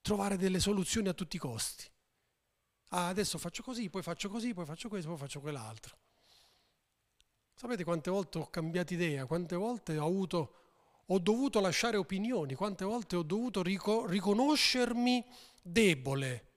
trovare 0.00 0.36
delle 0.36 0.60
soluzioni 0.60 1.08
a 1.08 1.14
tutti 1.14 1.34
i 1.34 1.40
costi. 1.40 1.84
Ah, 2.90 3.08
adesso 3.08 3.38
faccio 3.38 3.64
così, 3.64 3.90
poi 3.90 4.02
faccio 4.02 4.28
così, 4.28 4.54
poi 4.54 4.64
faccio 4.64 4.88
questo, 4.88 5.08
poi 5.08 5.18
faccio 5.18 5.40
quell'altro. 5.40 5.98
Sapete 7.56 7.82
quante 7.82 8.08
volte 8.08 8.38
ho 8.38 8.48
cambiato 8.48 8.94
idea, 8.94 9.26
quante 9.26 9.56
volte 9.56 9.98
ho, 9.98 10.06
avuto, 10.06 10.54
ho 11.06 11.18
dovuto 11.18 11.58
lasciare 11.58 11.96
opinioni, 11.96 12.54
quante 12.54 12.84
volte 12.84 13.16
ho 13.16 13.24
dovuto 13.24 13.64
rico- 13.64 14.06
riconoscermi 14.06 15.24
debole, 15.60 16.50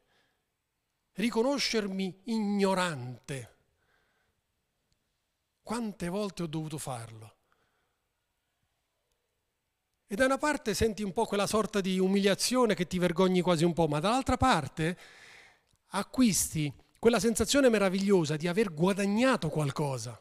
riconoscermi 1.13 2.21
ignorante. 2.25 3.57
Quante 5.63 6.07
volte 6.07 6.43
ho 6.43 6.47
dovuto 6.47 6.77
farlo? 6.77 7.37
E 10.11 10.15
da 10.15 10.25
una 10.25 10.39
parte 10.39 10.73
senti 10.73 11.03
un 11.03 11.13
po' 11.13 11.25
quella 11.25 11.45
sorta 11.45 11.81
di 11.81 11.99
umiliazione 11.99 12.73
che 12.73 12.87
ti 12.87 12.97
vergogni 12.97 13.41
quasi 13.41 13.63
un 13.63 13.73
po', 13.73 13.87
ma 13.87 13.99
dall'altra 13.99 14.37
parte 14.37 14.97
acquisti 15.89 16.73
quella 16.97 17.19
sensazione 17.19 17.69
meravigliosa 17.69 18.35
di 18.35 18.47
aver 18.47 18.73
guadagnato 18.73 19.49
qualcosa. 19.49 20.19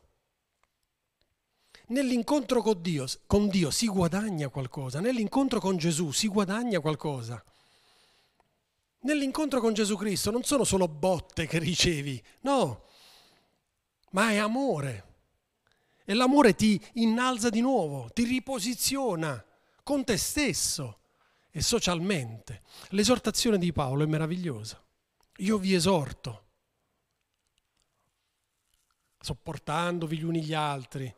Nell'incontro 1.86 2.60
con 2.60 2.82
Dio, 2.82 3.06
con 3.26 3.48
Dio 3.48 3.70
si 3.70 3.86
guadagna 3.86 4.50
qualcosa, 4.50 5.00
nell'incontro 5.00 5.58
con 5.58 5.78
Gesù 5.78 6.12
si 6.12 6.28
guadagna 6.28 6.80
qualcosa. 6.80 7.42
Nell'incontro 9.00 9.58
con 9.58 9.72
Gesù 9.72 9.96
Cristo 9.96 10.30
non 10.30 10.42
sono 10.42 10.64
solo 10.64 10.86
botte 10.86 11.46
che 11.46 11.58
ricevi, 11.58 12.22
no, 12.40 12.84
ma 14.10 14.32
è 14.32 14.36
amore. 14.36 15.06
E 16.04 16.12
l'amore 16.12 16.54
ti 16.54 16.78
innalza 16.94 17.48
di 17.48 17.62
nuovo, 17.62 18.10
ti 18.12 18.24
riposiziona 18.24 19.42
con 19.88 20.04
te 20.04 20.18
stesso 20.18 20.98
e 21.50 21.62
socialmente. 21.62 22.60
L'esortazione 22.90 23.56
di 23.56 23.72
Paolo 23.72 24.02
è 24.02 24.06
meravigliosa. 24.06 24.84
Io 25.38 25.56
vi 25.56 25.72
esorto, 25.72 26.44
sopportandovi 29.18 30.18
gli 30.18 30.24
uni 30.24 30.42
gli 30.42 30.52
altri. 30.52 31.10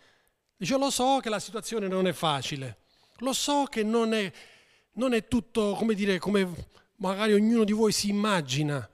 Dice, 0.57 0.79
lo 0.79 0.89
so 0.91 1.19
che 1.21 1.31
la 1.31 1.41
situazione 1.41 1.89
non 1.89 2.07
è 2.07 2.13
facile, 2.13 2.83
lo 3.17 3.33
so 3.33 3.65
che 3.65 3.83
non 3.83 4.15
è, 4.15 4.33
non 4.93 5.15
è 5.15 5.27
tutto, 5.27 5.75
come 5.75 5.95
dire, 5.95 6.21
come 6.21 6.69
magari 6.99 7.33
ognuno 7.33 7.65
di 7.65 7.73
voi 7.73 7.91
si 7.91 8.09
immagina, 8.09 8.89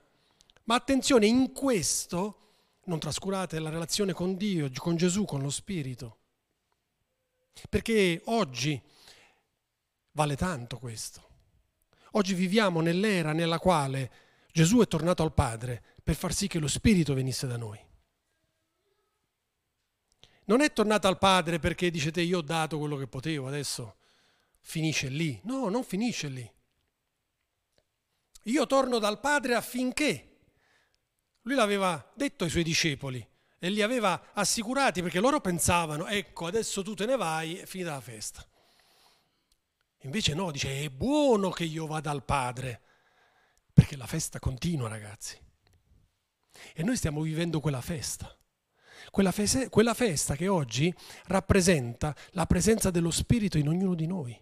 ma 0.63 0.73
attenzione, 0.73 1.27
in 1.27 1.51
questo 1.51 2.55
non 2.85 2.97
trascurate 2.97 3.59
la 3.59 3.69
relazione 3.69 4.11
con 4.13 4.37
Dio, 4.37 4.71
con 4.75 4.95
Gesù, 4.95 5.23
con 5.25 5.43
lo 5.43 5.51
Spirito. 5.51 6.17
Perché 7.69 8.23
oggi 8.25 8.81
Vale 10.17 10.35
tanto 10.35 10.79
questo. 10.79 11.29
Oggi 12.13 12.33
viviamo 12.33 12.81
nell'era 12.81 13.33
nella 13.33 13.59
quale 13.59 14.11
Gesù 14.51 14.79
è 14.79 14.87
tornato 14.87 15.21
al 15.21 15.31
Padre 15.31 15.83
per 16.03 16.15
far 16.15 16.33
sì 16.33 16.47
che 16.47 16.57
lo 16.57 16.67
Spirito 16.67 17.13
venisse 17.13 17.45
da 17.45 17.55
noi. 17.55 17.79
Non 20.45 20.61
è 20.61 20.73
tornato 20.73 21.07
al 21.07 21.19
Padre 21.19 21.59
perché 21.59 21.91
dicete 21.91 22.21
io 22.21 22.39
ho 22.39 22.41
dato 22.41 22.79
quello 22.79 22.97
che 22.97 23.05
potevo, 23.05 23.45
adesso 23.45 23.97
finisce 24.59 25.07
lì. 25.09 25.39
No, 25.43 25.69
non 25.69 25.83
finisce 25.83 26.29
lì. 26.29 26.51
Io 28.45 28.65
torno 28.65 28.97
dal 28.97 29.19
Padre 29.19 29.53
affinché. 29.53 30.39
Lui 31.41 31.53
l'aveva 31.53 32.11
detto 32.15 32.43
ai 32.43 32.49
suoi 32.49 32.63
discepoli 32.63 33.23
e 33.59 33.69
li 33.69 33.83
aveva 33.83 34.31
assicurati 34.33 35.03
perché 35.03 35.19
loro 35.19 35.41
pensavano, 35.41 36.07
ecco, 36.07 36.47
adesso 36.47 36.81
tu 36.81 36.95
te 36.95 37.05
ne 37.05 37.17
vai, 37.17 37.57
è 37.57 37.67
finita 37.67 37.91
la 37.91 38.01
festa. 38.01 38.43
Invece 40.01 40.33
no, 40.33 40.51
dice 40.51 40.83
è 40.83 40.89
buono 40.89 41.49
che 41.49 41.63
io 41.63 41.87
vada 41.87 42.11
al 42.11 42.23
Padre, 42.23 42.81
perché 43.73 43.95
la 43.95 44.07
festa 44.07 44.39
continua 44.39 44.87
ragazzi. 44.87 45.37
E 46.73 46.83
noi 46.83 46.95
stiamo 46.95 47.21
vivendo 47.21 47.59
quella 47.59 47.81
festa. 47.81 48.35
Quella, 49.11 49.31
fese, 49.31 49.69
quella 49.69 49.93
festa 49.93 50.35
che 50.35 50.47
oggi 50.47 50.93
rappresenta 51.25 52.15
la 52.31 52.45
presenza 52.45 52.91
dello 52.91 53.11
Spirito 53.11 53.57
in 53.57 53.67
ognuno 53.67 53.95
di 53.95 54.07
noi. 54.07 54.39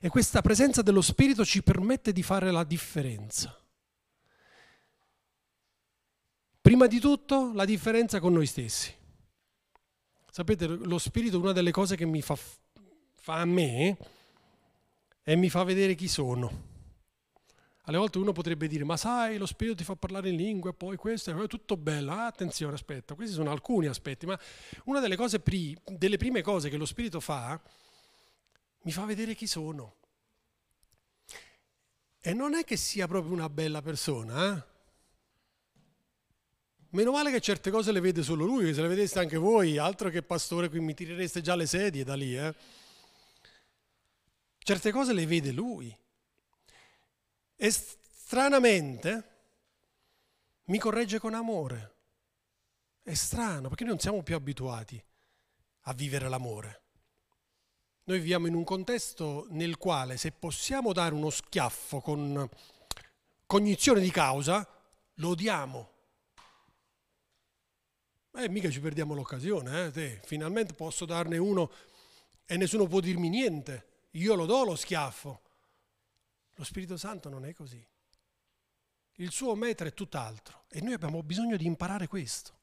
E 0.00 0.08
questa 0.08 0.40
presenza 0.40 0.82
dello 0.82 1.02
Spirito 1.02 1.44
ci 1.44 1.62
permette 1.62 2.12
di 2.12 2.22
fare 2.22 2.50
la 2.50 2.64
differenza. 2.64 3.56
Prima 6.60 6.86
di 6.86 7.00
tutto 7.00 7.52
la 7.54 7.64
differenza 7.64 8.20
con 8.20 8.32
noi 8.32 8.46
stessi. 8.46 8.94
Sapete, 10.30 10.66
lo 10.66 10.98
Spirito 10.98 11.36
è 11.36 11.40
una 11.40 11.52
delle 11.52 11.72
cose 11.72 11.96
che 11.96 12.06
mi 12.06 12.22
fa 12.22 12.36
fa 13.30 13.36
a 13.36 13.44
me 13.44 13.96
e 15.22 15.36
mi 15.36 15.48
fa 15.48 15.62
vedere 15.62 15.94
chi 15.94 16.08
sono. 16.08 16.68
Alle 17.84 17.96
volte 17.96 18.18
uno 18.18 18.32
potrebbe 18.32 18.66
dire, 18.66 18.82
ma 18.82 18.96
sai, 18.96 19.38
lo 19.38 19.46
spirito 19.46 19.76
ti 19.76 19.84
fa 19.84 19.94
parlare 19.94 20.30
in 20.30 20.36
lingue, 20.36 20.74
poi 20.74 20.96
questo 20.96 21.30
è 21.30 21.46
tutto 21.46 21.76
bello. 21.76 22.10
Ah, 22.10 22.26
attenzione, 22.26 22.74
aspetta, 22.74 23.14
questi 23.14 23.34
sono 23.34 23.50
alcuni 23.52 23.86
aspetti, 23.86 24.26
ma 24.26 24.38
una 24.84 24.98
delle, 25.00 25.16
cose 25.16 25.38
pri- 25.38 25.78
delle 25.86 26.16
prime 26.16 26.42
cose 26.42 26.68
che 26.68 26.76
lo 26.76 26.84
spirito 26.84 27.20
fa, 27.20 27.60
mi 28.82 28.90
fa 28.90 29.04
vedere 29.04 29.34
chi 29.34 29.46
sono. 29.46 29.94
E 32.20 32.34
non 32.34 32.54
è 32.54 32.64
che 32.64 32.76
sia 32.76 33.06
proprio 33.06 33.32
una 33.32 33.48
bella 33.48 33.80
persona, 33.80 34.56
eh? 34.56 34.68
Meno 36.90 37.12
male 37.12 37.30
che 37.30 37.40
certe 37.40 37.70
cose 37.70 37.92
le 37.92 38.00
vede 38.00 38.24
solo 38.24 38.44
lui, 38.44 38.74
se 38.74 38.82
le 38.82 38.88
vedeste 38.88 39.20
anche 39.20 39.36
voi, 39.36 39.78
altro 39.78 40.10
che 40.10 40.22
pastore 40.22 40.68
qui 40.68 40.80
mi 40.80 40.94
tirereste 40.94 41.40
già 41.40 41.54
le 41.54 41.66
sedie 41.66 42.02
da 42.02 42.14
lì, 42.14 42.36
eh? 42.36 42.52
Certe 44.62 44.92
cose 44.92 45.12
le 45.12 45.26
vede 45.26 45.52
lui. 45.52 45.96
E 47.56 47.70
stranamente 47.70 49.28
mi 50.64 50.78
corregge 50.78 51.18
con 51.18 51.34
amore. 51.34 51.96
È 53.02 53.14
strano, 53.14 53.68
perché 53.68 53.84
noi 53.84 53.94
non 53.94 54.02
siamo 54.02 54.22
più 54.22 54.36
abituati 54.36 55.02
a 55.84 55.92
vivere 55.94 56.28
l'amore. 56.28 56.82
Noi 58.04 58.18
viviamo 58.18 58.46
in 58.46 58.54
un 58.54 58.64
contesto 58.64 59.46
nel 59.50 59.76
quale 59.78 60.16
se 60.16 60.32
possiamo 60.32 60.92
dare 60.92 61.14
uno 61.14 61.30
schiaffo 61.30 62.00
con 62.00 62.48
cognizione 63.46 64.00
di 64.00 64.10
causa, 64.10 64.66
lo 65.14 65.28
odiamo. 65.28 65.90
Eh, 68.34 68.48
mica 68.48 68.70
ci 68.70 68.80
perdiamo 68.80 69.14
l'occasione, 69.14 69.86
eh? 69.86 69.90
Te, 69.90 70.20
finalmente 70.24 70.74
posso 70.74 71.04
darne 71.04 71.36
uno 71.36 71.70
e 72.46 72.56
nessuno 72.56 72.86
può 72.86 73.00
dirmi 73.00 73.28
niente. 73.28 73.88
Io 74.12 74.34
lo 74.34 74.46
do 74.46 74.64
lo 74.64 74.76
schiaffo. 74.76 75.42
Lo 76.54 76.64
Spirito 76.64 76.96
Santo 76.96 77.28
non 77.28 77.44
è 77.44 77.54
così. 77.54 77.84
Il 79.14 79.30
suo 79.30 79.54
metro 79.54 79.86
è 79.86 79.94
tutt'altro 79.94 80.64
e 80.70 80.80
noi 80.80 80.94
abbiamo 80.94 81.22
bisogno 81.22 81.56
di 81.56 81.66
imparare 81.66 82.06
questo. 82.06 82.58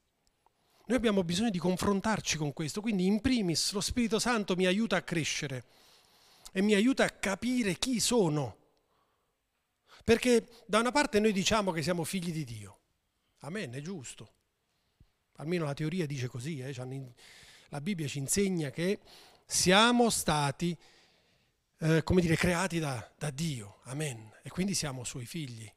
Noi 0.86 0.96
abbiamo 0.96 1.22
bisogno 1.22 1.50
di 1.50 1.58
confrontarci 1.58 2.36
con 2.36 2.52
questo, 2.52 2.80
quindi 2.80 3.06
in 3.06 3.20
primis 3.20 3.72
lo 3.72 3.80
Spirito 3.80 4.18
Santo 4.18 4.56
mi 4.56 4.66
aiuta 4.66 4.96
a 4.96 5.02
crescere 5.02 5.64
e 6.50 6.62
mi 6.62 6.74
aiuta 6.74 7.04
a 7.04 7.10
capire 7.10 7.74
chi 7.74 8.00
sono. 8.00 8.56
Perché 10.02 10.48
da 10.66 10.78
una 10.78 10.90
parte 10.90 11.20
noi 11.20 11.32
diciamo 11.32 11.72
che 11.72 11.82
siamo 11.82 12.04
figli 12.04 12.32
di 12.32 12.44
Dio, 12.44 12.78
amen, 13.40 13.72
è 13.72 13.80
giusto. 13.80 14.32
Almeno 15.36 15.66
la 15.66 15.74
teoria 15.74 16.06
dice 16.06 16.26
così, 16.26 16.60
eh? 16.60 16.74
la 17.68 17.80
Bibbia 17.80 18.08
ci 18.08 18.18
insegna 18.18 18.70
che 18.70 19.00
siamo 19.44 20.08
stati, 20.08 20.76
eh, 21.80 22.02
come 22.02 22.20
dire, 22.20 22.36
creati 22.36 22.78
da, 22.78 23.12
da 23.16 23.30
Dio, 23.30 23.80
amen, 23.84 24.32
e 24.42 24.50
quindi 24.50 24.74
siamo 24.74 25.04
suoi 25.04 25.26
figli. 25.26 25.70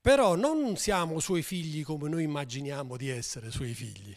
Però 0.00 0.36
non 0.36 0.76
siamo 0.76 1.18
suoi 1.18 1.42
figli 1.42 1.82
come 1.82 2.08
noi 2.08 2.22
immaginiamo 2.22 2.96
di 2.96 3.08
essere 3.08 3.50
suoi 3.50 3.74
figli. 3.74 4.16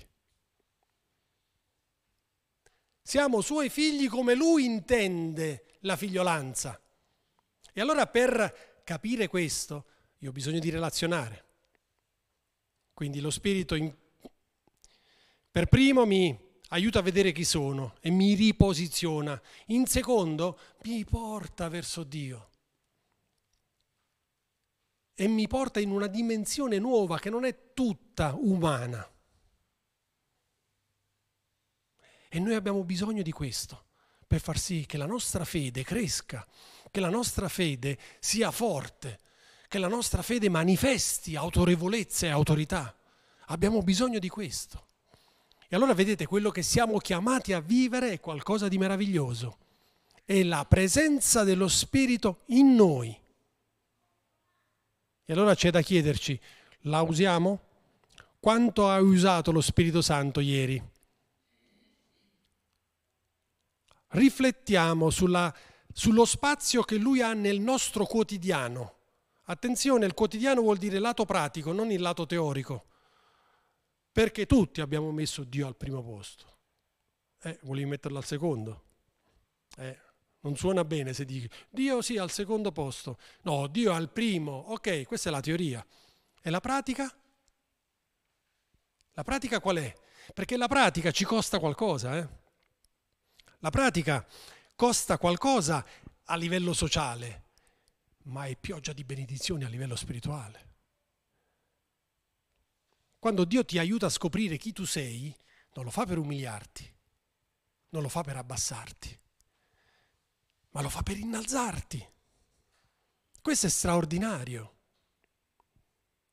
Siamo 3.02 3.42
suoi 3.42 3.70
figli 3.70 4.08
come 4.08 4.36
lui 4.36 4.66
intende 4.66 5.78
la 5.82 5.96
figliolanza. 5.96 6.80
E 7.74 7.82
allora 7.82 8.06
per 8.06 8.82
capire 8.84 9.28
questo 9.28 9.86
io 10.20 10.30
ho 10.30 10.34
bisogno 10.34 10.60
di 10.60 10.70
relazionare. 10.70 11.46
Quindi 12.94 13.20
lo 13.20 13.32
Spirito 13.32 13.74
in... 13.74 13.92
per 15.50 15.68
primo 15.68 16.06
mi 16.06 16.49
aiuta 16.70 17.00
a 17.00 17.04
vedere 17.04 17.32
chi 17.32 17.44
sono 17.44 17.96
e 18.02 18.10
mi 18.10 18.34
riposiziona. 18.34 19.40
In 19.68 19.86
secondo 19.86 20.60
mi 20.84 21.04
porta 21.06 21.70
verso 21.70 22.04
Dio 22.04 22.50
e 25.14 25.28
mi 25.28 25.48
porta 25.48 25.82
in 25.82 25.92
una 25.92 26.08
dimensione 26.08 26.80
nuova 26.80 27.20
che 27.20 27.30
non 27.30 27.44
è 27.44 27.74
tutta 27.74 28.36
umana. 28.40 29.06
E 32.30 32.40
noi 32.40 32.54
abbiamo 32.54 32.84
bisogno 32.84 33.22
di 33.22 33.32
questo 33.32 33.88
per 34.26 34.40
far 34.40 34.58
sì 34.58 34.86
che 34.86 34.98
la 34.98 35.08
nostra 35.08 35.44
fede 35.44 35.84
cresca, 35.84 36.48
che 36.92 37.00
la 37.00 37.10
nostra 37.10 37.50
fede 37.50 37.98
sia 38.20 38.52
forte, 38.52 39.20
che 39.68 39.80
la 39.80 39.88
nostra 39.88 40.22
fede 40.22 40.50
manifesti 40.50 41.36
autorevolezza 41.36 42.28
e 42.28 42.30
autorità. 42.30 42.96
Abbiamo 43.48 43.82
bisogno 43.82 44.20
di 44.20 44.30
questo. 44.30 44.89
E 45.70 45.76
allora 45.76 45.94
vedete, 45.94 46.26
quello 46.26 46.50
che 46.50 46.64
siamo 46.64 46.98
chiamati 46.98 47.54
a 47.54 47.62
vivere 47.62 48.12
è 48.12 48.20
qualcosa 48.20 48.68
di 48.68 48.78
meraviglioso. 48.78 49.58
È 50.26 50.44
la 50.44 50.66
presenza 50.66 51.44
dello 51.44 51.70
Spirito 51.70 52.40
in 52.48 52.76
noi 52.76 53.18
e 55.30 55.34
allora 55.34 55.54
c'è 55.54 55.70
da 55.70 55.84
chiederci, 55.84 56.40
la 56.86 57.04
usiamo? 57.04 57.60
Quanto 58.40 58.90
hai 58.90 59.04
usato 59.04 59.52
lo 59.52 59.62
Spirito 59.62 60.02
Santo 60.02 60.40
ieri? 60.40 60.82
Riflettiamo 64.08 65.12
sulla, 65.12 65.56
sullo 65.94 66.26
spazio 66.26 66.82
che 66.82 66.96
Lui 66.96 67.22
ha 67.22 67.34
nel 67.34 67.60
nostro 67.60 68.08
quotidiano. 68.08 68.94
Attenzione, 69.44 70.08
il 70.08 70.16
quotidiano 70.16 70.62
vuol 70.62 70.78
dire 70.78 70.98
lato 70.98 71.26
pratico, 71.26 71.74
non 71.74 71.92
il 71.92 72.02
lato 72.02 72.26
teorico, 72.26 72.86
perché 74.20 74.46
tutti 74.46 74.82
abbiamo 74.82 75.14
messo 75.14 75.46
Dio 75.46 75.66
al 75.66 75.78
primo 75.78 76.04
posto. 76.04 76.58
Eh, 77.42 77.58
volevi 77.62 77.88
metterlo 77.88 78.18
al 78.18 78.26
secondo? 78.26 78.84
Eh, 79.78 79.98
non 80.42 80.58
suona 80.58 80.84
bene 80.84 81.14
se 81.14 81.24
dici 81.24 81.50
Dio 81.70 82.02
sì 82.02 82.18
al 82.18 82.30
secondo 82.30 82.74
posto. 82.74 83.18
No, 83.44 83.68
Dio 83.68 83.94
al 83.94 84.12
primo. 84.12 84.52
Ok, 84.52 85.06
questa 85.06 85.30
è 85.30 85.32
la 85.32 85.40
teoria. 85.40 85.86
E 86.42 86.50
la 86.50 86.60
pratica? 86.60 87.10
La 89.14 89.24
pratica 89.24 89.62
qual 89.62 89.78
è? 89.78 89.96
Perché 90.34 90.58
la 90.58 90.68
pratica 90.68 91.12
ci 91.12 91.24
costa 91.24 91.58
qualcosa. 91.58 92.18
Eh? 92.18 92.28
La 93.60 93.70
pratica 93.70 94.28
costa 94.76 95.18
qualcosa 95.18 95.86
a 96.26 96.36
livello 96.36 96.74
sociale, 96.74 97.46
ma 98.24 98.48
è 98.48 98.58
pioggia 98.58 98.92
di 98.92 99.06
benedizioni 99.06 99.64
a 99.64 99.70
livello 99.70 99.96
spirituale. 99.96 100.69
Quando 103.20 103.46
Dio 103.46 103.64
ti 103.66 103.78
aiuta 103.78 104.08
a 104.08 104.10
scoprire 104.10 104.58
chi 104.58 104.72
tu 104.72 104.86
sei, 104.86 105.36
non 105.74 105.84
lo 105.86 105.92
fa 105.92 106.06
per 106.06 106.18
umiliarti, 106.18 106.96
non 107.90 108.02
lo 108.02 108.10
fa 108.10 108.24
per 108.24 108.38
abbassarti 108.38 109.20
ma 110.72 110.82
lo 110.82 110.90
fa 110.90 111.02
per 111.02 111.18
innalzarti. 111.18 112.08
Questo 113.42 113.68
è 113.68 113.70
straordinario. 113.70 114.76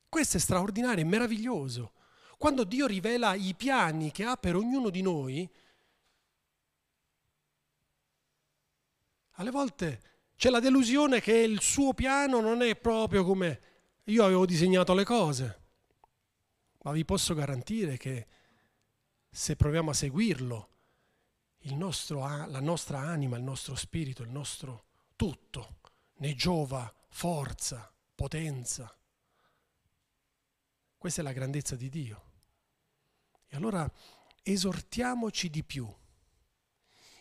Questo 0.09 0.37
è 0.37 0.39
straordinario, 0.39 1.03
è 1.03 1.07
meraviglioso. 1.07 1.93
Quando 2.37 2.63
Dio 2.63 2.85
rivela 2.85 3.33
i 3.33 3.55
piani 3.55 4.11
che 4.11 4.23
ha 4.23 4.37
per 4.37 4.55
ognuno 4.55 4.89
di 4.89 5.01
noi, 5.01 5.49
alle 9.39 9.51
volte 9.51 10.01
c'è 10.35 10.49
la 10.49 10.59
delusione 10.59 11.19
che 11.19 11.35
il 11.35 11.61
suo 11.61 11.93
piano 11.93 12.41
non 12.41 12.61
è 12.61 12.75
proprio 12.75 13.23
come 13.23 13.61
io 14.05 14.23
avevo 14.23 14.45
disegnato 14.45 14.93
le 14.93 15.03
cose. 15.03 15.65
Ma 16.87 16.93
vi 16.93 17.03
posso 17.03 17.33
garantire 17.33 17.97
che 17.97 18.27
se 19.29 19.57
proviamo 19.57 19.89
a 19.89 19.93
seguirlo, 19.93 20.69
nostro, 21.73 22.19
la 22.19 22.61
nostra 22.61 22.99
anima, 22.99 23.35
il 23.35 23.43
nostro 23.43 23.75
spirito, 23.75 24.23
il 24.23 24.29
nostro 24.29 24.85
tutto 25.17 25.79
ne 26.19 26.33
giova 26.33 26.89
forza, 27.09 27.93
potenza. 28.15 28.97
Questa 30.97 31.19
è 31.19 31.23
la 31.25 31.33
grandezza 31.33 31.75
di 31.75 31.89
Dio. 31.89 32.23
E 33.47 33.57
allora 33.57 33.91
esortiamoci 34.41 35.49
di 35.49 35.65
più, 35.65 35.93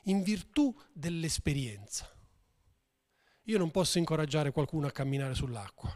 in 0.05 0.23
virtù 0.23 0.73
dell'esperienza. 0.93 2.09
Io 3.43 3.59
non 3.59 3.73
posso 3.73 3.99
incoraggiare 3.99 4.53
qualcuno 4.53 4.87
a 4.87 4.93
camminare 4.93 5.35
sull'acqua. 5.35 5.93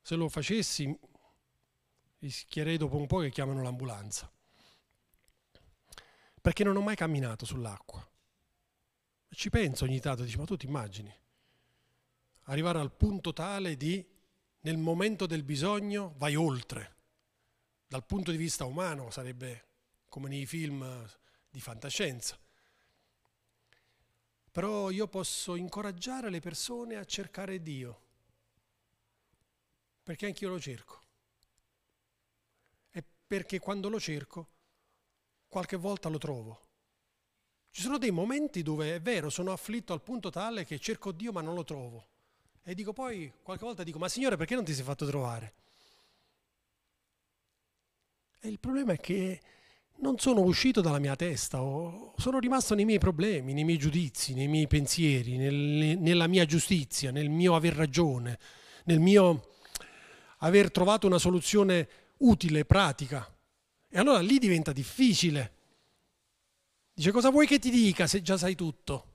Se 0.00 0.14
lo 0.14 0.28
facessi, 0.28 0.96
rischierei 2.20 2.76
dopo 2.76 2.96
un 2.96 3.06
po' 3.06 3.18
che 3.18 3.30
chiamano 3.30 3.62
l'ambulanza 3.62 4.30
perché 6.40 6.64
non 6.64 6.76
ho 6.76 6.80
mai 6.80 6.96
camminato 6.96 7.44
sull'acqua. 7.44 8.06
Ci 9.28 9.50
penso 9.50 9.84
ogni 9.84 10.00
tanto, 10.00 10.22
dici, 10.24 10.38
ma 10.38 10.44
tu 10.44 10.56
ti 10.56 10.66
immagini? 10.66 11.14
Arrivare 12.44 12.78
al 12.78 12.92
punto 12.92 13.32
tale 13.32 13.76
di, 13.76 14.04
nel 14.60 14.78
momento 14.78 15.26
del 15.26 15.44
bisogno, 15.44 16.14
vai 16.16 16.34
oltre. 16.34 16.96
Dal 17.86 18.04
punto 18.04 18.30
di 18.30 18.36
vista 18.36 18.64
umano 18.64 19.10
sarebbe 19.10 19.66
come 20.08 20.28
nei 20.28 20.46
film 20.46 21.08
di 21.48 21.60
fantascienza. 21.60 22.38
Però 24.50 24.90
io 24.90 25.06
posso 25.06 25.54
incoraggiare 25.54 26.28
le 26.30 26.40
persone 26.40 26.96
a 26.96 27.04
cercare 27.04 27.62
Dio, 27.62 28.00
perché 30.02 30.26
anch'io 30.26 30.48
lo 30.48 30.58
cerco. 30.58 30.99
Perché 33.30 33.60
quando 33.60 33.88
lo 33.88 34.00
cerco 34.00 34.48
qualche 35.46 35.76
volta 35.76 36.08
lo 36.08 36.18
trovo. 36.18 36.66
Ci 37.70 37.80
sono 37.80 37.96
dei 37.96 38.10
momenti 38.10 38.64
dove 38.64 38.96
è 38.96 39.00
vero, 39.00 39.30
sono 39.30 39.52
afflitto 39.52 39.92
al 39.92 40.02
punto 40.02 40.30
tale 40.30 40.64
che 40.64 40.80
cerco 40.80 41.12
Dio 41.12 41.30
ma 41.30 41.40
non 41.40 41.54
lo 41.54 41.62
trovo. 41.62 42.06
E 42.64 42.74
dico 42.74 42.92
poi, 42.92 43.32
qualche 43.40 43.64
volta 43.64 43.84
dico, 43.84 44.00
ma 44.00 44.08
Signore 44.08 44.36
perché 44.36 44.56
non 44.56 44.64
ti 44.64 44.74
sei 44.74 44.82
fatto 44.82 45.06
trovare? 45.06 45.54
E 48.40 48.48
il 48.48 48.58
problema 48.58 48.94
è 48.94 48.98
che 48.98 49.40
non 49.98 50.18
sono 50.18 50.40
uscito 50.40 50.80
dalla 50.80 50.98
mia 50.98 51.14
testa, 51.14 51.58
sono 51.58 52.40
rimasto 52.40 52.74
nei 52.74 52.84
miei 52.84 52.98
problemi, 52.98 53.52
nei 53.52 53.62
miei 53.62 53.78
giudizi, 53.78 54.34
nei 54.34 54.48
miei 54.48 54.66
pensieri, 54.66 55.36
nel, 55.36 55.98
nella 55.98 56.26
mia 56.26 56.46
giustizia, 56.46 57.12
nel 57.12 57.30
mio 57.30 57.54
aver 57.54 57.74
ragione, 57.74 58.40
nel 58.86 58.98
mio 58.98 59.50
aver 60.38 60.72
trovato 60.72 61.06
una 61.06 61.18
soluzione 61.18 61.88
utile, 62.20 62.64
pratica. 62.64 63.26
E 63.88 63.98
allora 63.98 64.20
lì 64.20 64.38
diventa 64.38 64.72
difficile 64.72 65.58
Dice 67.00 67.12
cosa 67.12 67.30
vuoi 67.30 67.46
che 67.46 67.58
ti 67.58 67.70
dica 67.70 68.06
se 68.06 68.20
già 68.20 68.36
sai 68.36 68.54
tutto? 68.54 69.06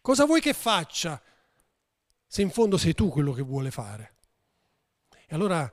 Cosa 0.00 0.26
vuoi 0.26 0.40
che 0.40 0.52
faccia 0.52 1.20
se 2.24 2.40
in 2.40 2.50
fondo 2.50 2.76
sei 2.76 2.94
tu 2.94 3.08
quello 3.08 3.32
che 3.32 3.42
vuole 3.42 3.72
fare? 3.72 4.14
E 5.26 5.34
allora 5.34 5.68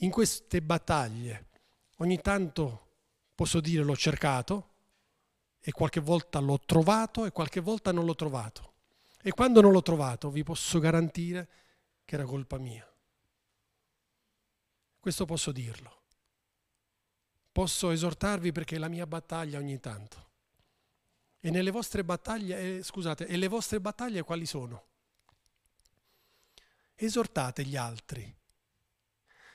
in 0.00 0.10
queste 0.10 0.60
battaglie 0.60 1.46
ogni 2.00 2.20
tanto 2.20 2.88
posso 3.34 3.60
dire 3.60 3.82
l'ho 3.82 3.96
cercato 3.96 4.74
e 5.60 5.72
qualche 5.72 6.00
volta 6.00 6.40
l'ho 6.40 6.58
trovato 6.58 7.24
e 7.24 7.32
qualche 7.32 7.60
volta 7.60 7.90
non 7.90 8.04
l'ho 8.04 8.14
trovato. 8.14 8.74
E 9.22 9.30
quando 9.30 9.62
non 9.62 9.72
l'ho 9.72 9.80
trovato 9.80 10.30
vi 10.30 10.42
posso 10.42 10.78
garantire 10.78 11.48
che 12.04 12.16
era 12.16 12.24
colpa 12.24 12.58
mia. 12.58 12.86
Questo 15.00 15.24
posso 15.24 15.52
dirlo. 15.52 16.02
Posso 17.52 17.90
esortarvi 17.90 18.52
perché 18.52 18.76
è 18.76 18.78
la 18.78 18.88
mia 18.88 19.06
battaglia 19.06 19.58
ogni 19.58 19.80
tanto. 19.80 20.26
E 21.40 21.50
nelle 21.50 21.70
vostre 21.70 22.04
battaglie, 22.04 22.78
eh, 22.78 22.82
scusate, 22.82 23.26
e 23.26 23.36
le 23.36 23.48
vostre 23.48 23.80
battaglie 23.80 24.22
quali 24.22 24.46
sono? 24.46 24.86
Esortate 26.94 27.64
gli 27.64 27.76
altri. 27.76 28.36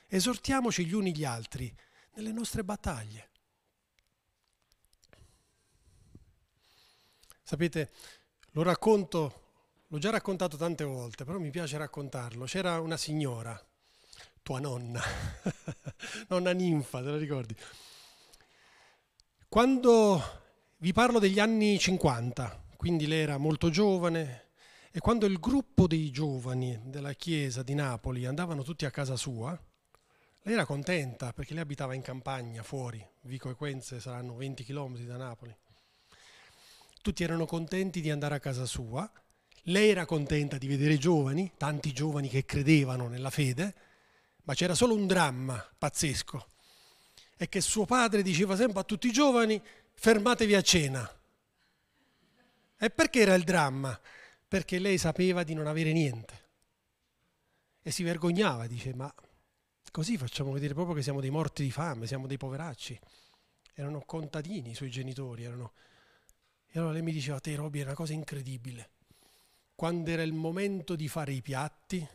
Esortiamoci 0.08 0.86
gli 0.86 0.94
uni 0.94 1.16
gli 1.16 1.26
altri 1.26 1.76
nelle 2.16 2.32
nostre 2.32 2.64
battaglie. 2.64 3.32
Sapete, 7.42 7.92
lo 8.52 8.64
racconto, 8.64 9.84
l'ho 9.88 9.98
già 9.98 10.10
raccontato 10.10 10.56
tante 10.56 10.84
volte, 10.84 11.26
però 11.26 11.38
mi 11.38 11.50
piace 11.50 11.78
raccontarlo. 11.78 12.46
C'era 12.46 12.80
una 12.80 12.98
signora, 12.98 13.62
tua 14.44 14.60
nonna, 14.60 15.02
nonna 16.30 16.52
ninfa, 16.52 17.02
te 17.02 17.10
la 17.10 17.18
ricordi? 17.18 17.56
Quando 19.50 20.22
vi 20.78 20.94
parlo 20.94 21.18
degli 21.18 21.40
anni 21.40 21.80
50, 21.80 22.66
quindi 22.76 23.08
lei 23.08 23.22
era 23.22 23.38
molto 23.38 23.70
giovane, 23.70 24.50
e 24.92 25.00
quando 25.00 25.26
il 25.26 25.40
gruppo 25.40 25.88
dei 25.88 26.12
giovani 26.12 26.80
della 26.84 27.14
chiesa 27.14 27.64
di 27.64 27.74
Napoli 27.74 28.26
andavano 28.26 28.62
tutti 28.62 28.86
a 28.86 28.92
casa 28.92 29.16
sua, 29.16 29.60
lei 30.44 30.54
era 30.54 30.66
contenta 30.66 31.34
perché 31.34 31.54
lei 31.54 31.64
abitava 31.64 31.96
in 31.96 32.02
campagna, 32.02 32.62
fuori, 32.62 33.04
Vico 33.22 33.50
Equenze 33.50 34.00
saranno 34.00 34.36
20 34.36 34.64
km 34.64 34.98
da 35.00 35.18
Napoli 35.18 35.56
tutti 37.04 37.22
erano 37.26 37.46
contenti 37.46 38.00
di 38.00 38.10
andare 38.10 38.36
a 38.36 38.40
casa 38.40 38.66
sua, 38.66 39.12
lei 39.64 39.90
era 39.90 40.06
contenta 40.06 40.58
di 40.58 40.68
vedere 40.68 40.94
i 40.94 40.98
giovani, 40.98 41.52
tanti 41.58 41.92
giovani 41.92 42.30
che 42.30 42.46
credevano 42.46 43.10
nella 43.10 43.30
fede, 43.30 43.76
ma 44.44 44.54
c'era 44.54 44.76
solo 44.76 44.96
un 44.96 45.08
dramma 45.08 45.64
pazzesco, 45.78 46.48
è 47.36 47.50
che 47.50 47.62
suo 47.62 47.86
padre 47.86 48.22
diceva 48.22 48.56
sempre 48.56 48.82
a 48.82 48.84
tutti 48.84 49.08
i 49.08 49.12
giovani 49.12 49.62
fermatevi 49.94 50.56
a 50.56 50.62
cena. 50.62 51.22
E 52.78 52.90
perché 52.90 53.22
era 53.22 53.34
il 53.34 53.44
dramma? 53.44 54.00
Perché 54.48 54.80
lei 54.80 54.98
sapeva 54.98 55.44
di 55.44 55.54
non 55.54 55.68
avere 55.68 55.94
niente 55.94 56.42
e 57.82 57.92
si 57.92 58.04
vergognava, 58.04 58.68
dice 58.68 58.94
ma 58.94 59.14
così 59.92 60.18
facciamo 60.18 60.52
vedere 60.52 60.74
proprio 60.74 60.96
che 60.96 61.04
siamo 61.04 61.22
dei 61.22 61.30
morti 61.30 61.64
di 61.64 61.72
fame, 61.72 62.08
siamo 62.08 62.28
dei 62.28 62.38
poveracci. 62.38 63.00
Erano 63.76 64.02
contadini 64.06 64.72
i 64.72 64.76
suoi 64.76 64.90
genitori, 64.90 65.44
erano 65.44 65.74
e 66.76 66.80
allora 66.80 66.94
lei 66.94 67.04
mi 67.04 67.12
diceva, 67.12 67.40
te 67.40 67.56
Roby, 67.56 67.82
è 67.82 67.84
una 67.84 67.94
cosa 67.94 68.14
incredibile. 68.14 68.90
Quando 69.76 70.10
era 70.10 70.24
il 70.24 70.34
momento 70.34 70.96
di 70.96 71.08
fare 71.08 71.32
i 71.32 71.44
piatti, 71.44 72.06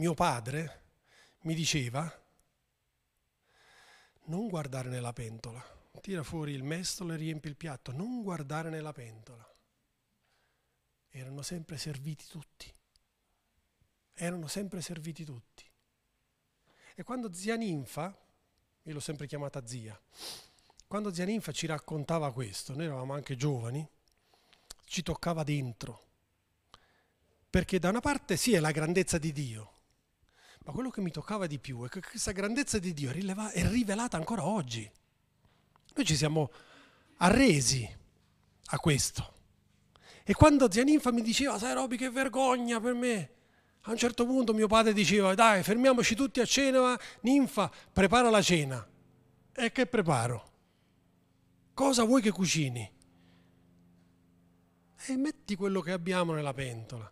mio 0.00 0.14
padre 0.14 0.84
mi 1.40 1.54
diceva, 1.54 2.10
non 4.24 4.48
guardare 4.48 4.88
nella 4.88 5.12
pentola, 5.12 5.62
tira 6.00 6.22
fuori 6.22 6.52
il 6.52 6.62
mestolo 6.62 7.12
e 7.12 7.16
riempi 7.16 7.48
il 7.48 7.56
piatto, 7.56 7.92
non 7.92 8.22
guardare 8.22 8.70
nella 8.70 8.94
pentola. 8.94 9.46
Erano 11.10 11.42
sempre 11.42 11.76
serviti 11.76 12.24
tutti. 12.26 12.72
Erano 14.14 14.46
sempre 14.46 14.80
serviti 14.80 15.22
tutti. 15.22 15.70
E 16.94 17.02
quando 17.02 17.30
zia 17.34 17.56
Ninfa, 17.56 18.18
io 18.84 18.94
l'ho 18.94 19.00
sempre 19.00 19.26
chiamata 19.26 19.66
zia, 19.66 20.00
quando 20.86 21.12
zia 21.12 21.26
Ninfa 21.26 21.52
ci 21.52 21.66
raccontava 21.66 22.32
questo, 22.32 22.74
noi 22.74 22.86
eravamo 22.86 23.12
anche 23.12 23.36
giovani, 23.36 23.86
ci 24.86 25.02
toccava 25.02 25.42
dentro. 25.42 26.08
Perché 27.50 27.78
da 27.78 27.90
una 27.90 28.00
parte 28.00 28.38
sì 28.38 28.54
è 28.54 28.60
la 28.60 28.70
grandezza 28.70 29.18
di 29.18 29.32
Dio, 29.32 29.74
ma 30.64 30.72
quello 30.72 30.90
che 30.90 31.00
mi 31.00 31.10
toccava 31.10 31.46
di 31.46 31.58
più 31.58 31.84
è 31.84 31.88
che 31.88 32.00
questa 32.00 32.32
grandezza 32.32 32.78
di 32.78 32.92
Dio 32.92 33.10
è 33.10 33.68
rivelata 33.68 34.16
ancora 34.16 34.44
oggi. 34.44 34.90
Noi 35.94 36.04
ci 36.04 36.16
siamo 36.16 36.50
arresi 37.18 37.88
a 38.66 38.78
questo. 38.78 39.34
E 40.22 40.34
quando 40.34 40.70
zia 40.70 40.84
Ninfa 40.84 41.10
mi 41.12 41.22
diceva, 41.22 41.58
sai 41.58 41.74
Roby 41.74 41.96
che 41.96 42.10
vergogna 42.10 42.78
per 42.78 42.94
me, 42.94 43.30
a 43.82 43.90
un 43.90 43.96
certo 43.96 44.26
punto 44.26 44.52
mio 44.52 44.68
padre 44.68 44.92
diceva, 44.92 45.34
dai 45.34 45.62
fermiamoci 45.62 46.14
tutti 46.14 46.40
a 46.40 46.44
cena, 46.44 46.98
Ninfa 47.22 47.70
prepara 47.92 48.28
la 48.30 48.42
cena. 48.42 48.86
E 49.52 49.72
che 49.72 49.86
preparo? 49.86 50.48
Cosa 51.74 52.04
vuoi 52.04 52.20
che 52.20 52.30
cucini? 52.30 52.92
E 55.06 55.16
metti 55.16 55.56
quello 55.56 55.80
che 55.80 55.92
abbiamo 55.92 56.34
nella 56.34 56.52
pentola. 56.52 57.10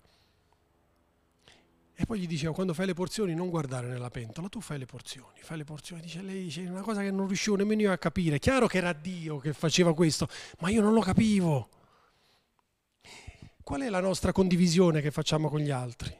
E 2.01 2.07
poi 2.07 2.21
gli 2.21 2.29
diceva, 2.29 2.55
quando 2.55 2.75
fai 2.75 2.87
le 2.87 2.95
porzioni 2.95 3.35
non 3.35 3.51
guardare 3.51 3.89
nella 3.89 4.09
pentola, 4.09 4.49
tu 4.49 4.61
fai 4.61 4.79
le 4.79 4.87
porzioni, 4.87 5.41
fai 5.43 5.57
le 5.57 5.65
porzioni. 5.65 6.01
Dice, 6.01 6.23
lei 6.23 6.45
dice 6.45 6.61
una 6.61 6.83
cosa 6.83 7.01
che 7.03 7.11
non 7.11 7.27
riuscivo 7.27 7.57
nemmeno 7.57 7.81
io 7.81 7.91
a 7.91 7.99
capire. 7.99 8.39
Chiaro 8.39 8.69
che 8.69 8.79
era 8.79 8.93
Dio 8.93 9.39
che 9.39 9.53
faceva 9.53 9.93
questo, 9.93 10.29
ma 10.61 10.69
io 10.71 10.81
non 10.81 10.93
lo 10.93 11.01
capivo. 11.01 11.69
Qual 13.65 13.81
è 13.81 13.89
la 13.89 13.99
nostra 13.99 14.31
condivisione 14.31 15.01
che 15.01 15.11
facciamo 15.11 15.49
con 15.49 15.59
gli 15.59 15.71
altri? 15.71 16.17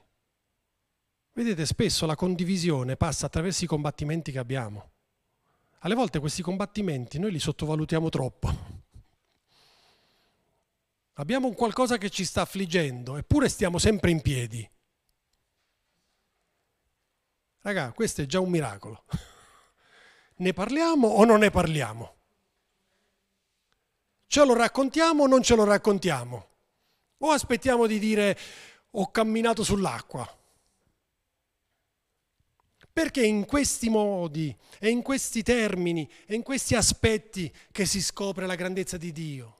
Vedete, 1.33 1.65
spesso 1.65 2.07
la 2.07 2.17
condivisione 2.17 2.97
passa 2.97 3.27
attraverso 3.27 3.63
i 3.63 3.69
combattimenti 3.69 4.33
che 4.33 4.41
abbiamo. 4.41 4.91
Alle 5.83 5.95
volte 5.95 6.19
questi 6.19 6.43
combattimenti 6.43 7.21
noi 7.21 7.31
li 7.31 7.39
sottovalutiamo 7.39 8.09
troppo. 8.09 8.53
Abbiamo 11.13 11.47
un 11.47 11.55
qualcosa 11.55 11.99
che 11.99 12.11
ci 12.11 12.25
sta 12.25 12.41
affliggendo, 12.41 13.17
eppure 13.17 13.49
stiamo 13.49 13.79
sempre 13.79 14.11
in 14.11 14.21
piedi. 14.21 14.69
Raga, 17.69 17.93
questo 17.93 18.23
è 18.23 18.27
già 18.27 18.41
un 18.41 18.49
miracolo. 18.49 19.05
Ne 20.41 20.53
parliamo 20.53 21.09
o 21.09 21.25
non 21.25 21.41
ne 21.41 21.51
parliamo? 21.51 22.17
Ce 24.29 24.45
lo 24.45 24.55
raccontiamo 24.55 25.25
o 25.25 25.27
non 25.27 25.43
ce 25.43 25.57
lo 25.57 25.65
raccontiamo? 25.65 26.49
O 27.19 27.31
aspettiamo 27.33 27.89
di 27.89 27.99
dire 27.99 28.39
ho 28.89 29.11
camminato 29.11 29.65
sull'acqua? 29.65 30.25
Perché 32.93 33.27
in 33.27 33.45
questi 33.47 33.89
modi 33.91 34.57
e 34.79 34.91
in 34.91 35.03
questi 35.03 35.43
termini 35.43 36.09
e 36.25 36.37
in 36.37 36.43
questi 36.45 36.77
aspetti 36.77 37.53
che 37.73 37.85
si 37.85 38.01
scopre 38.01 38.47
la 38.47 38.55
grandezza 38.55 38.97
di 38.97 39.11
Dio. 39.11 39.57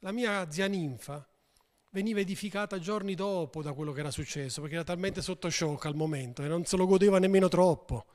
La 0.00 0.12
mia 0.12 0.50
zia 0.50 0.66
ninfa 0.66 1.26
veniva 1.92 2.20
edificata 2.20 2.78
giorni 2.78 3.14
dopo 3.14 3.62
da 3.62 3.74
quello 3.74 3.92
che 3.92 4.00
era 4.00 4.10
successo, 4.10 4.60
perché 4.60 4.76
era 4.76 4.84
talmente 4.84 5.20
sotto 5.22 5.48
shock 5.50 5.84
al 5.84 5.94
momento 5.94 6.42
e 6.42 6.48
non 6.48 6.64
se 6.64 6.76
lo 6.76 6.86
godeva 6.86 7.18
nemmeno 7.18 7.48
troppo. 7.48 8.06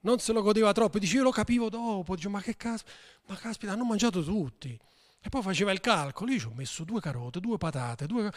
Non 0.00 0.18
se 0.18 0.32
lo 0.32 0.42
godeva 0.42 0.72
troppo, 0.72 0.98
dice 0.98 1.16
io 1.16 1.22
lo 1.22 1.30
capivo 1.30 1.68
dopo, 1.68 2.14
dice 2.14 2.28
ma 2.28 2.40
che 2.40 2.56
caspita, 2.56 2.96
ma 3.26 3.36
caspita, 3.36 3.72
hanno 3.72 3.84
mangiato 3.84 4.22
tutti. 4.22 4.78
E 5.20 5.28
poi 5.28 5.42
faceva 5.42 5.72
il 5.72 5.80
calcolo, 5.80 6.30
io 6.30 6.38
ci 6.38 6.46
ho 6.46 6.54
messo 6.54 6.84
due 6.84 7.00
carote, 7.00 7.40
due 7.40 7.58
patate, 7.58 8.06
due... 8.06 8.30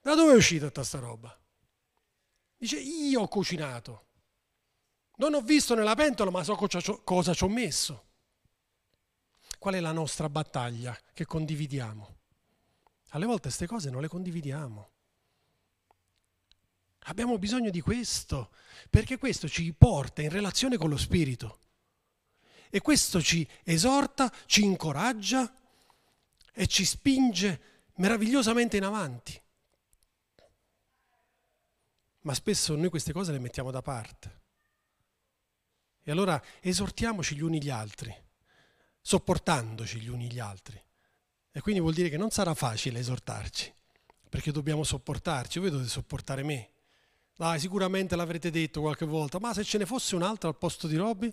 Da 0.00 0.14
dove 0.14 0.32
è 0.32 0.36
uscita 0.36 0.66
tutta 0.66 0.82
sta 0.82 0.98
roba? 0.98 1.36
Dice, 2.56 2.78
io 2.78 3.20
ho 3.20 3.28
cucinato. 3.28 4.06
Non 5.16 5.34
ho 5.34 5.40
visto 5.40 5.74
nella 5.74 5.94
pentola, 5.94 6.30
ma 6.30 6.42
so 6.42 6.56
cosa 6.56 7.34
ci 7.34 7.44
ho 7.44 7.48
messo. 7.48 8.10
Qual 9.62 9.74
è 9.74 9.78
la 9.80 9.92
nostra 9.92 10.28
battaglia 10.28 10.98
che 11.12 11.24
condividiamo? 11.24 12.16
Alle 13.10 13.26
volte 13.26 13.42
queste 13.42 13.68
cose 13.68 13.90
non 13.90 14.00
le 14.00 14.08
condividiamo. 14.08 14.90
Abbiamo 17.04 17.38
bisogno 17.38 17.70
di 17.70 17.80
questo, 17.80 18.50
perché 18.90 19.18
questo 19.18 19.46
ci 19.46 19.72
porta 19.72 20.20
in 20.20 20.30
relazione 20.30 20.76
con 20.76 20.90
lo 20.90 20.96
Spirito. 20.96 21.60
E 22.70 22.80
questo 22.80 23.22
ci 23.22 23.48
esorta, 23.62 24.32
ci 24.46 24.64
incoraggia 24.64 25.54
e 26.52 26.66
ci 26.66 26.84
spinge 26.84 27.60
meravigliosamente 27.98 28.78
in 28.78 28.82
avanti. 28.82 29.40
Ma 32.22 32.34
spesso 32.34 32.74
noi 32.74 32.88
queste 32.88 33.12
cose 33.12 33.30
le 33.30 33.38
mettiamo 33.38 33.70
da 33.70 33.80
parte. 33.80 34.40
E 36.02 36.10
allora 36.10 36.42
esortiamoci 36.58 37.36
gli 37.36 37.42
uni 37.42 37.62
gli 37.62 37.70
altri, 37.70 38.30
sopportandoci 39.02 40.00
gli 40.00 40.08
uni 40.08 40.32
gli 40.32 40.38
altri. 40.38 40.80
E 41.50 41.60
quindi 41.60 41.80
vuol 41.80 41.92
dire 41.92 42.08
che 42.08 42.16
non 42.16 42.30
sarà 42.30 42.54
facile 42.54 43.00
esortarci, 43.00 43.72
perché 44.30 44.52
dobbiamo 44.52 44.84
sopportarci. 44.84 45.58
Voi 45.58 45.70
dovete 45.70 45.90
sopportare 45.90 46.42
me. 46.42 46.70
Dai, 47.36 47.58
sicuramente 47.58 48.16
l'avrete 48.16 48.50
detto 48.50 48.80
qualche 48.80 49.04
volta, 49.04 49.38
ma 49.38 49.52
se 49.52 49.64
ce 49.64 49.76
ne 49.76 49.84
fosse 49.84 50.14
un 50.14 50.22
altro 50.22 50.48
al 50.48 50.56
posto 50.56 50.86
di 50.86 50.96
Robby? 50.96 51.32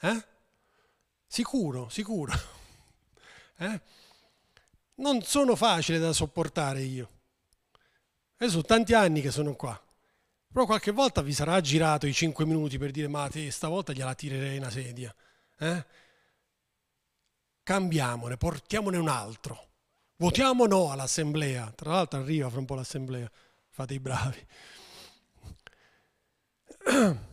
Eh? 0.00 0.24
Sicuro, 1.26 1.88
sicuro. 1.88 2.32
Eh? 3.56 3.80
Non 4.96 5.22
sono 5.22 5.54
facile 5.54 6.00
da 6.00 6.12
sopportare 6.12 6.82
io. 6.82 7.08
E 8.36 8.48
sono 8.48 8.62
tanti 8.62 8.94
anni 8.94 9.20
che 9.20 9.30
sono 9.30 9.54
qua. 9.54 9.80
Però 10.52 10.66
qualche 10.66 10.90
volta 10.90 11.22
vi 11.22 11.32
sarà 11.32 11.60
girato 11.60 12.08
i 12.08 12.12
5 12.12 12.44
minuti 12.44 12.78
per 12.78 12.90
dire 12.90 13.06
ma 13.06 13.28
te 13.28 13.48
stavolta 13.52 13.92
gliela 13.92 14.14
tirerei 14.14 14.58
una 14.58 14.70
sedia. 14.70 15.14
Eh? 15.56 15.84
Cambiamone, 17.64 18.36
portiamone 18.36 18.98
un 18.98 19.08
altro. 19.08 19.70
Votiamo 20.16 20.66
no 20.66 20.90
all'assemblea. 20.92 21.72
Tra 21.72 21.92
l'altro 21.92 22.20
arriva 22.20 22.50
fra 22.50 22.58
un 22.58 22.66
po' 22.66 22.74
l'assemblea. 22.74 23.28
Fate 23.70 23.94
i 23.94 23.98
bravi. 23.98 24.46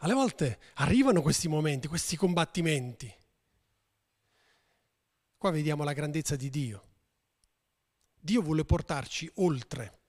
Alle 0.00 0.12
volte 0.12 0.60
arrivano 0.74 1.22
questi 1.22 1.48
momenti, 1.48 1.88
questi 1.88 2.16
combattimenti. 2.16 3.12
Qua 5.38 5.50
vediamo 5.50 5.82
la 5.82 5.94
grandezza 5.94 6.36
di 6.36 6.50
Dio. 6.50 6.82
Dio 8.20 8.42
vuole 8.42 8.66
portarci 8.66 9.30
oltre, 9.36 10.00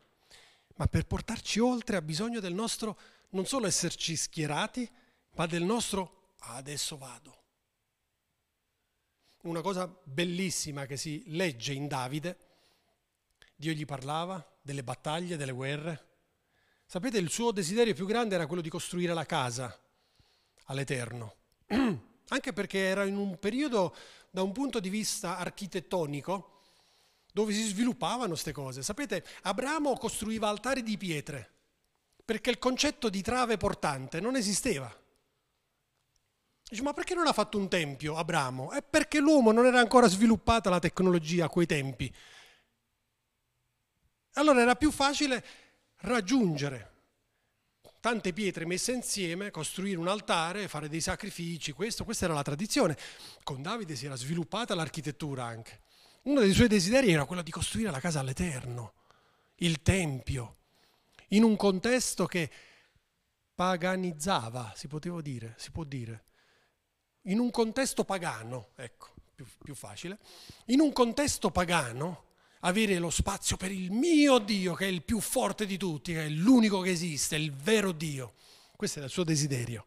ma 0.75 0.87
per 0.87 1.05
portarci 1.05 1.59
oltre 1.59 1.95
ha 1.95 2.01
bisogno 2.01 2.41
del 2.41 2.53
nostro 2.53 2.99
non 3.29 3.45
solo 3.45 3.65
esserci 3.65 4.17
schierati, 4.17 4.89
ma 5.35 5.45
del 5.45 5.63
nostro 5.63 6.33
adesso 6.39 6.97
vado. 6.97 7.46
Una 9.43 9.61
cosa 9.61 9.87
bellissima 10.03 10.85
che 10.85 10.97
si 10.97 11.23
legge 11.27 11.73
in 11.73 11.87
Davide, 11.87 12.37
Dio 13.55 13.73
gli 13.73 13.85
parlava 13.85 14.45
delle 14.61 14.83
battaglie, 14.83 15.37
delle 15.37 15.51
guerre, 15.51 16.07
Sapete, 16.89 17.17
il 17.17 17.29
suo 17.29 17.51
desiderio 17.51 17.93
più 17.93 18.05
grande 18.05 18.35
era 18.35 18.47
quello 18.47 18.61
di 18.61 18.69
costruire 18.69 19.13
la 19.13 19.25
casa 19.25 19.77
all'Eterno, 20.67 21.35
anche 22.29 22.53
perché 22.53 22.79
era 22.79 23.03
in 23.03 23.17
un 23.17 23.37
periodo, 23.39 23.93
da 24.31 24.41
un 24.41 24.53
punto 24.53 24.79
di 24.79 24.87
vista 24.87 25.37
architettonico, 25.37 26.61
dove 27.33 27.51
si 27.51 27.61
sviluppavano 27.63 28.29
queste 28.29 28.53
cose. 28.53 28.83
Sapete, 28.83 29.25
Abramo 29.41 29.97
costruiva 29.97 30.47
altari 30.47 30.81
di 30.81 30.95
pietre, 30.95 31.51
perché 32.23 32.51
il 32.51 32.57
concetto 32.57 33.09
di 33.09 33.21
trave 33.21 33.57
portante 33.57 34.21
non 34.21 34.37
esisteva. 34.37 34.89
Dice, 36.69 36.81
ma 36.81 36.93
perché 36.93 37.13
non 37.13 37.27
ha 37.27 37.33
fatto 37.33 37.57
un 37.57 37.69
tempio 37.69 38.17
Abramo? 38.17 38.71
È 38.71 38.83
perché 38.83 39.19
l'uomo 39.19 39.51
non 39.51 39.65
era 39.65 39.79
ancora 39.79 40.07
sviluppata 40.07 40.69
la 40.69 40.79
tecnologia 40.79 41.45
a 41.45 41.49
quei 41.49 41.65
tempi. 41.65 42.13
Allora 44.33 44.61
era 44.61 44.75
più 44.75 44.91
facile 44.91 45.43
raggiungere 46.01 46.95
tante 48.07 48.31
pietre 48.31 48.65
messe 48.65 48.93
insieme, 48.93 49.51
costruire 49.51 49.99
un 49.99 50.07
altare, 50.07 50.69
fare 50.69 50.87
dei 50.87 51.01
sacrifici, 51.01 51.73
questo, 51.73 52.05
questa 52.05 52.23
era 52.23 52.33
la 52.33 52.41
tradizione. 52.41 52.97
Con 53.43 53.61
Davide 53.61 53.97
si 53.97 54.05
era 54.05 54.15
sviluppata 54.15 54.75
l'architettura 54.75 55.43
anche. 55.43 55.81
Uno 56.23 56.39
dei 56.39 56.53
suoi 56.53 56.69
desideri 56.69 57.11
era 57.11 57.25
quello 57.25 57.41
di 57.41 57.51
costruire 57.51 57.91
la 57.91 57.99
casa 57.99 58.21
all'Eterno, 58.21 58.93
il 59.57 59.81
Tempio, 59.81 60.57
in 61.29 61.43
un 61.43 61.57
contesto 61.57 62.25
che 62.27 62.49
paganizzava, 63.53 64.71
si 64.73 64.87
poteva 64.87 65.19
dire, 65.21 65.55
si 65.57 65.71
può 65.71 65.83
dire, 65.83 66.23
in 67.27 67.39
un 67.39 67.51
contesto 67.51 68.03
pagano, 68.03 68.69
ecco, 68.75 69.13
più, 69.35 69.45
più 69.63 69.75
facile, 69.75 70.17
in 70.65 70.79
un 70.79 70.91
contesto 70.91 71.51
pagano 71.51 72.25
avere 72.61 72.97
lo 72.97 73.09
spazio 73.09 73.57
per 73.57 73.71
il 73.71 73.91
mio 73.91 74.39
Dio, 74.39 74.73
che 74.73 74.85
è 74.85 74.89
il 74.89 75.03
più 75.03 75.19
forte 75.19 75.65
di 75.65 75.77
tutti, 75.77 76.13
che 76.13 76.25
è 76.25 76.29
l'unico 76.29 76.81
che 76.81 76.91
esiste, 76.91 77.35
il 77.35 77.53
vero 77.53 77.91
Dio. 77.91 78.33
Questo 78.75 78.99
era 78.99 79.07
il 79.07 79.13
suo 79.13 79.23
desiderio. 79.23 79.85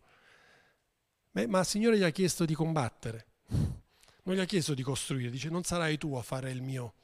Beh, 1.31 1.46
ma 1.46 1.61
il 1.61 1.66
Signore 1.66 1.96
gli 1.96 2.03
ha 2.03 2.11
chiesto 2.11 2.44
di 2.44 2.55
combattere, 2.55 3.26
non 4.24 4.35
gli 4.35 4.40
ha 4.40 4.44
chiesto 4.44 4.74
di 4.74 4.83
costruire, 4.83 5.31
dice 5.31 5.48
non 5.48 5.62
sarai 5.62 5.96
tu 5.96 6.14
a 6.14 6.22
fare 6.22 6.53
mio, 6.55 6.94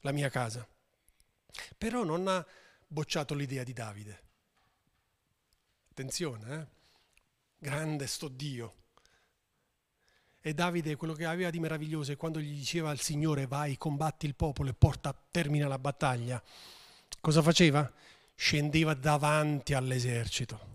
la 0.00 0.12
mia 0.12 0.28
casa. 0.28 0.66
Però 1.76 2.04
non 2.04 2.28
ha 2.28 2.44
bocciato 2.86 3.34
l'idea 3.34 3.64
di 3.64 3.72
Davide. 3.72 4.22
Attenzione, 5.90 6.54
eh? 6.54 6.66
grande 7.58 8.06
sto 8.06 8.28
Dio 8.28 8.82
e 10.46 10.52
Davide 10.52 10.96
quello 10.96 11.14
che 11.14 11.24
aveva 11.24 11.48
di 11.48 11.58
meraviglioso 11.58 12.12
è 12.12 12.18
quando 12.18 12.38
gli 12.38 12.54
diceva 12.54 12.90
al 12.90 13.00
Signore 13.00 13.46
vai, 13.46 13.78
combatti 13.78 14.26
il 14.26 14.34
popolo 14.34 14.68
e 14.68 14.74
porta, 14.74 15.18
termina 15.30 15.66
la 15.68 15.78
battaglia. 15.78 16.42
Cosa 17.18 17.40
faceva? 17.40 17.90
Scendeva 18.34 18.92
davanti 18.92 19.72
all'esercito. 19.72 20.72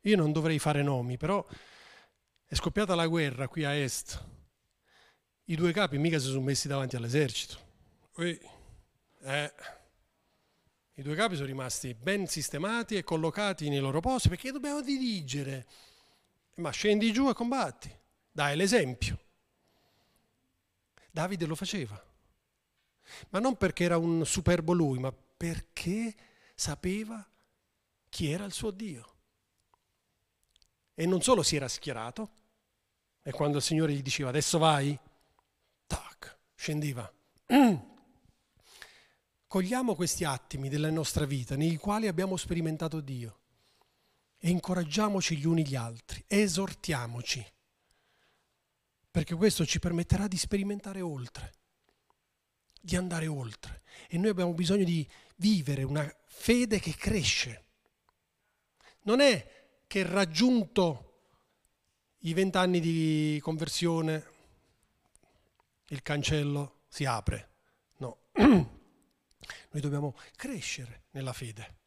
Io 0.00 0.16
non 0.16 0.32
dovrei 0.32 0.58
fare 0.58 0.82
nomi, 0.82 1.16
però 1.16 1.46
è 2.44 2.54
scoppiata 2.56 2.96
la 2.96 3.06
guerra 3.06 3.46
qui 3.46 3.64
a 3.64 3.76
est. 3.76 4.20
I 5.44 5.54
due 5.54 5.70
capi 5.70 5.98
mica 5.98 6.18
si 6.18 6.26
sono 6.26 6.40
messi 6.40 6.66
davanti 6.66 6.96
all'esercito. 6.96 7.58
Eh, 8.16 9.52
I 10.94 11.02
due 11.02 11.14
capi 11.14 11.36
sono 11.36 11.46
rimasti 11.46 11.94
ben 11.94 12.26
sistemati 12.26 12.96
e 12.96 13.04
collocati 13.04 13.68
nei 13.68 13.78
loro 13.78 14.00
posti 14.00 14.28
perché 14.28 14.50
dobbiamo 14.50 14.82
dirigere 14.82 15.64
ma 16.56 16.70
scendi 16.70 17.12
giù 17.12 17.28
e 17.28 17.34
combatti, 17.34 17.94
dai 18.30 18.56
l'esempio. 18.56 19.18
Davide 21.10 21.46
lo 21.46 21.54
faceva, 21.54 22.02
ma 23.30 23.38
non 23.38 23.56
perché 23.56 23.84
era 23.84 23.98
un 23.98 24.24
superbo 24.24 24.72
lui, 24.72 24.98
ma 24.98 25.12
perché 25.12 26.14
sapeva 26.54 27.26
chi 28.08 28.30
era 28.30 28.44
il 28.44 28.52
suo 28.52 28.70
Dio. 28.70 29.10
E 30.94 31.06
non 31.06 31.22
solo 31.22 31.42
si 31.42 31.56
era 31.56 31.68
schierato, 31.68 32.30
e 33.22 33.30
quando 33.30 33.58
il 33.58 33.62
Signore 33.62 33.92
gli 33.92 34.02
diceva 34.02 34.30
adesso 34.30 34.58
vai, 34.58 34.98
tac, 35.86 36.38
scendeva. 36.54 37.12
Cogliamo 39.46 39.94
questi 39.94 40.24
attimi 40.24 40.70
della 40.70 40.90
nostra 40.90 41.26
vita 41.26 41.56
nei 41.56 41.76
quali 41.76 42.06
abbiamo 42.08 42.38
sperimentato 42.38 43.00
Dio 43.00 43.40
e 44.44 44.50
incoraggiamoci 44.50 45.36
gli 45.36 45.46
uni 45.46 45.64
gli 45.64 45.76
altri, 45.76 46.24
esortiamoci, 46.26 47.46
perché 49.08 49.36
questo 49.36 49.64
ci 49.64 49.78
permetterà 49.78 50.26
di 50.26 50.36
sperimentare 50.36 51.00
oltre, 51.00 51.52
di 52.80 52.96
andare 52.96 53.28
oltre. 53.28 53.82
E 54.08 54.18
noi 54.18 54.30
abbiamo 54.30 54.52
bisogno 54.52 54.82
di 54.82 55.08
vivere 55.36 55.84
una 55.84 56.12
fede 56.24 56.80
che 56.80 56.92
cresce. 56.96 57.66
Non 59.02 59.20
è 59.20 59.84
che 59.86 60.02
raggiunto 60.02 61.28
i 62.22 62.34
vent'anni 62.34 62.80
di 62.80 63.38
conversione 63.40 64.26
il 65.86 66.02
cancello 66.02 66.80
si 66.88 67.04
apre. 67.04 67.50
No, 67.98 68.22
noi 68.32 69.80
dobbiamo 69.80 70.16
crescere 70.34 71.04
nella 71.12 71.32
fede 71.32 71.81